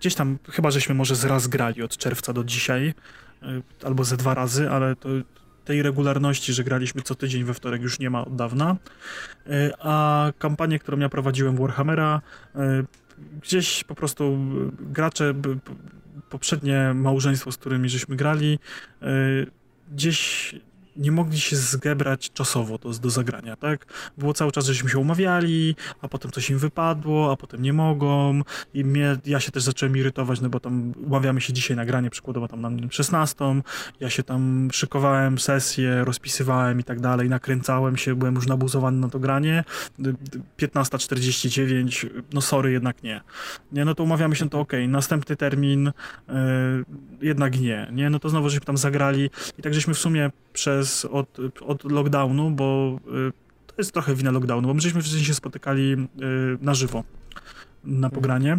[0.00, 2.94] Gdzieś tam, chyba żeśmy może z raz grali od czerwca do dzisiaj,
[3.42, 5.08] y, albo ze dwa razy, ale to
[5.66, 8.76] tej regularności, że graliśmy co tydzień we wtorek już nie ma od dawna.
[9.46, 12.20] Y, a kampanię, którą ja prowadziłem w Warhammera,
[12.56, 12.58] y,
[13.42, 14.38] gdzieś po prostu
[14.80, 15.34] gracze,
[16.30, 18.58] poprzednie małżeństwo, z którymi żeśmy grali,
[19.92, 20.54] gdzieś
[20.98, 23.86] nie mogli się zgebrać czasowo do, do zagrania, tak?
[24.18, 28.40] Było cały czas, żeśmy się umawiali, a potem coś im wypadło, a potem nie mogą
[28.74, 32.48] i mnie, ja się też zacząłem irytować, no bo tam umawiamy się dzisiaj nagranie, przykładowo
[32.48, 33.44] tam na 16,
[34.00, 39.08] ja się tam szykowałem sesję, rozpisywałem i tak dalej, nakręcałem się, byłem już nabuzowany na
[39.08, 39.64] to granie,
[40.58, 43.20] 15.49, no sorry, jednak nie.
[43.72, 45.92] Nie, no to umawiamy się, to ok, następny termin,
[46.28, 46.34] yy,
[47.20, 51.04] jednak nie, nie, no to znowu żeśmy tam zagrali i tak żeśmy w sumie przez,
[51.04, 52.98] od, od lockdownu, bo
[53.28, 53.32] y,
[53.66, 55.96] to jest trochę wina lockdownu, bo my żeśmy wszyscy się spotykali y,
[56.60, 57.04] na żywo
[57.84, 58.10] na mhm.
[58.10, 58.58] pogranie.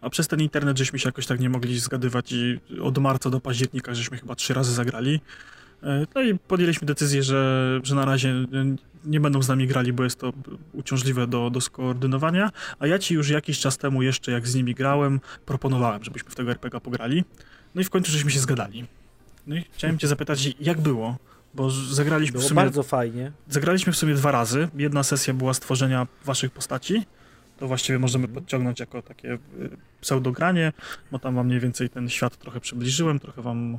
[0.00, 3.40] A przez ten internet żeśmy się jakoś tak nie mogli zgadywać i od marca do
[3.40, 5.20] października żeśmy chyba trzy razy zagrali.
[5.82, 8.34] Y, no i podjęliśmy decyzję, że, że na razie
[9.04, 10.32] nie będą z nami grali, bo jest to
[10.72, 12.50] uciążliwe do, do skoordynowania.
[12.78, 16.34] A ja ci już jakiś czas temu jeszcze, jak z nimi grałem, proponowałem, żebyśmy w
[16.34, 17.24] tego RPG pograli.
[17.74, 18.86] No i w końcu żeśmy się zgadali.
[19.48, 21.16] No i chciałem cię zapytać, jak było?
[21.54, 22.56] Bo zagraliśmy było w sumie...
[22.56, 23.32] bardzo fajnie.
[23.48, 24.68] Zagraliśmy w sumie dwa razy.
[24.74, 27.06] Jedna sesja była stworzenia waszych postaci.
[27.58, 28.42] To właściwie możemy mhm.
[28.42, 29.38] podciągnąć jako takie y,
[30.00, 30.72] pseudogranie,
[31.12, 33.78] bo tam wam mniej więcej ten świat trochę przybliżyłem, trochę wam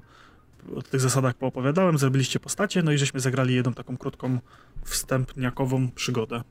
[0.76, 4.40] o tych zasadach poopowiadałem, zrobiliście postacie, no i żeśmy zagrali jedną taką krótką,
[4.84, 6.42] wstępniakową przygodę.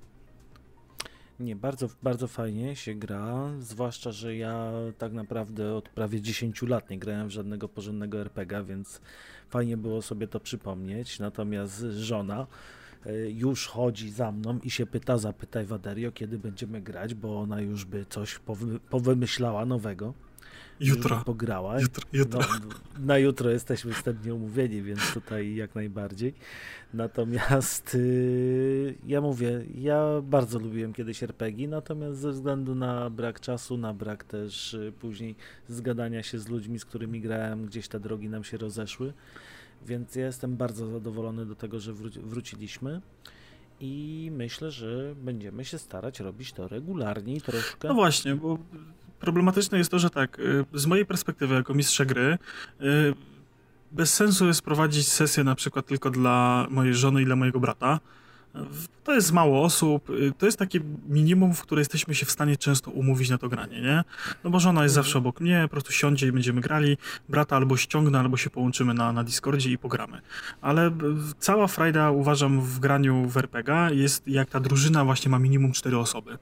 [1.41, 6.91] Nie, bardzo, bardzo fajnie się gra, zwłaszcza, że ja tak naprawdę od prawie 10 lat
[6.91, 9.01] nie grałem w żadnego porządnego RPGa, więc
[9.49, 11.19] fajnie było sobie to przypomnieć.
[11.19, 12.47] Natomiast żona
[13.07, 17.61] e, już chodzi za mną i się pyta, zapytaj Waderio, kiedy będziemy grać, bo ona
[17.61, 20.15] już by coś powy, powymyślała nowego.
[20.81, 21.23] Jutro.
[21.27, 21.83] Pograłaś.
[21.83, 22.41] Jutro, jutro.
[22.41, 26.35] No, na jutro jesteśmy wstępnie umówieni, więc tutaj jak najbardziej.
[26.95, 33.77] Natomiast yy, ja mówię, ja bardzo lubiłem kiedyś RPG, natomiast ze względu na brak czasu,
[33.77, 35.35] na brak też yy, później
[35.69, 39.13] zgadania się z ludźmi, z którymi grałem, gdzieś te drogi nam się rozeszły.
[39.87, 43.01] Więc ja jestem bardzo zadowolony do tego, że wró- wróciliśmy.
[43.81, 47.89] I myślę, że będziemy się starać robić to regularniej troszkę.
[47.89, 48.59] No właśnie, bo
[49.21, 52.39] problematyczne jest to, że tak, y, z mojej perspektywy jako mistrza gry,
[52.81, 53.15] y,
[53.93, 58.01] bez sensu jest prowadzić sesję na przykład tylko dla mojej żony i dla mojego brata.
[59.05, 62.57] To jest mało osób, y, to jest takie minimum, w które jesteśmy się w stanie
[62.57, 64.05] często umówić na to granie, nie?
[64.45, 65.05] No bo żona jest Mhm.
[65.05, 66.97] zawsze obok mnie, po prostu siądzie i będziemy grali,
[67.29, 70.21] brata albo ściągnę, albo się połączymy na, na Discordzie i pogramy.
[70.61, 71.05] Ale b-
[71.39, 75.99] cała frajda uważam w graniu w RPG jest jak ta drużyna właśnie ma minimum cztery
[75.99, 76.39] osoby.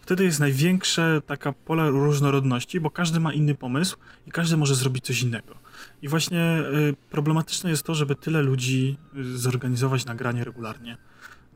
[0.00, 3.96] Wtedy jest największe taka pole różnorodności, bo każdy ma inny pomysł
[4.26, 5.54] i każdy może zrobić coś innego.
[6.02, 6.58] I właśnie
[6.90, 10.96] y, problematyczne jest to, żeby tyle ludzi y, zorganizować na granie regularnie.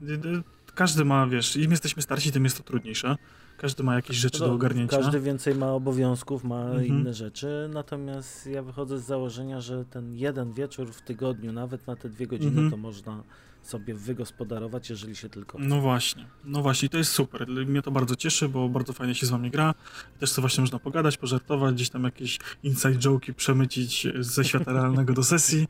[0.02, 0.42] Y, y,
[0.74, 3.16] Każdy ma, wiesz, im jesteśmy starsi, tym jest to trudniejsze.
[3.56, 4.96] Każdy ma jakieś rzeczy No, do ogarnięcia.
[4.96, 6.86] Każdy więcej ma obowiązków, ma Mhm.
[6.86, 11.96] inne rzeczy, natomiast ja wychodzę z założenia, że ten jeden wieczór w tygodniu, nawet na
[11.96, 12.70] te dwie godziny, Mhm.
[12.70, 13.22] to można
[13.62, 15.66] sobie wygospodarować, jeżeli się tylko chce.
[15.68, 17.48] No właśnie, no właśnie, to jest super.
[17.48, 19.74] Mnie to bardzo cieszy, bo bardzo fajnie się z wami gra.
[20.20, 25.12] Też sobie właśnie można pogadać, pożartować, gdzieś tam jakieś inside joke'i przemycić ze świata realnego
[25.12, 25.68] do sesji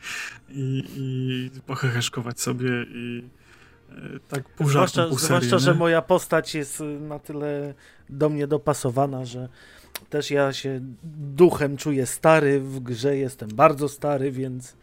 [0.50, 3.22] i, i poheheszkować sobie i
[4.28, 7.74] tak pół Zwłaszcza, pół zwłaszcza że moja postać jest na tyle
[8.10, 9.48] do mnie dopasowana, że
[10.10, 10.80] też ja się
[11.34, 14.76] duchem czuję stary w grze, jestem bardzo stary, więc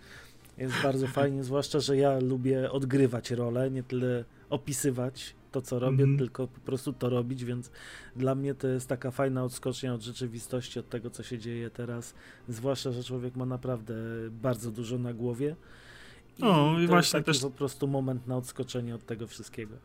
[0.57, 6.03] jest bardzo fajnie, zwłaszcza, że ja lubię odgrywać rolę, nie tyle opisywać to, co robię,
[6.03, 6.17] Mhm.
[6.17, 7.71] tylko po prostu to robić, więc
[8.15, 12.13] dla mnie to jest taka fajna odskocznia od rzeczywistości, od tego, co się dzieje teraz,
[12.49, 13.93] zwłaszcza, że człowiek ma naprawdę
[14.31, 15.55] bardzo dużo na głowie.
[16.41, 19.75] O, i to jest właśnie też- po prostu moment na odskoczenie od tego wszystkiego.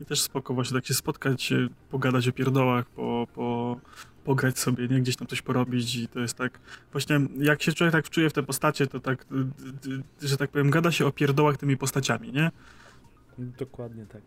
[0.00, 1.52] I też spoko właśnie tak się spotkać,
[1.90, 3.80] pogadać o pierdołach, po, po,
[4.24, 5.00] pograć sobie, nie?
[5.00, 6.60] Gdzieś tam coś porobić i to jest tak,
[6.92, 9.26] właśnie jak się człowiek tak wczuje w te postacie, to tak,
[10.22, 12.50] że tak powiem, gada się o pierdołach tymi postaciami, nie?
[13.38, 14.22] Dokładnie tak.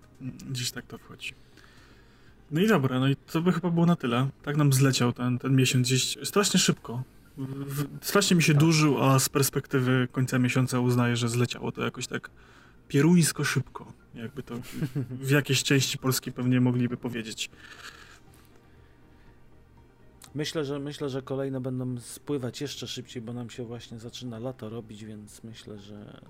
[0.50, 1.34] Gdzieś tak to wchodzi.
[2.52, 4.30] No i dobra, no i to by chyba było na tyle.
[4.44, 7.04] Tak nam zleciał ten, ten miesiąc gdzieś strasznie szybko.
[8.02, 12.30] Strasznie mi się dłużył, a z perspektywy końca miesiąca uznaję, że zleciało to jakoś tak
[12.88, 13.94] pieruńsko szybko.
[14.16, 14.56] Jakby to
[15.10, 17.50] w jakiejś części Polski pewnie mogliby powiedzieć.
[20.36, 24.70] Myślę, że myślę, że kolejne będą spływać jeszcze szybciej, bo nam się właśnie zaczyna lato
[24.70, 26.22] robić, więc myślę, że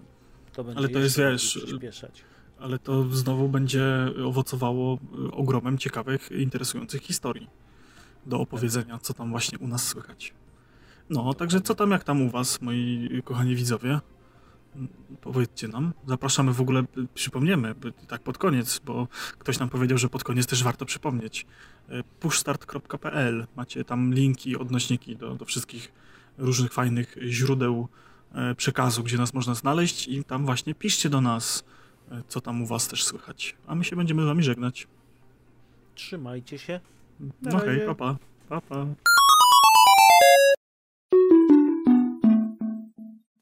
[0.54, 2.24] to będzie Ale to jest, wiesz, przyspieszać.
[2.60, 3.86] Ale to znowu będzie
[4.26, 5.00] owocowało
[5.30, 7.50] y, ogromem ciekawych, interesujących historii
[8.26, 10.34] do opowiedzenia, co tam właśnie u nas słychać.
[11.10, 14.00] No, także co tam, jak tam u was, moi kochani widzowie?
[15.22, 15.94] Powiedzcie nam.
[16.08, 16.84] Zapraszamy w ogóle,
[17.14, 17.76] przypomniemy,
[18.08, 19.08] tak pod koniec, bo
[19.40, 21.46] ktoś nam powiedział, że pod koniec też warto przypomnieć.
[21.90, 23.48] Y, pushstart.pl.
[23.56, 25.92] Macie tam linki, odnośniki do, do wszystkich
[26.38, 27.88] różnych fajnych źródeł
[28.34, 31.64] e, przekazu, gdzie nas można znaleźć i tam właśnie piszcie do nas,
[32.12, 33.56] e, co tam u was też słychać.
[33.68, 34.88] A my się będziemy z wami żegnać.
[35.96, 36.80] Trzymajcie się.
[37.42, 38.18] Na No hej, papa.
[38.50, 38.86] Papa.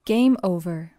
[0.10, 0.99] Game over.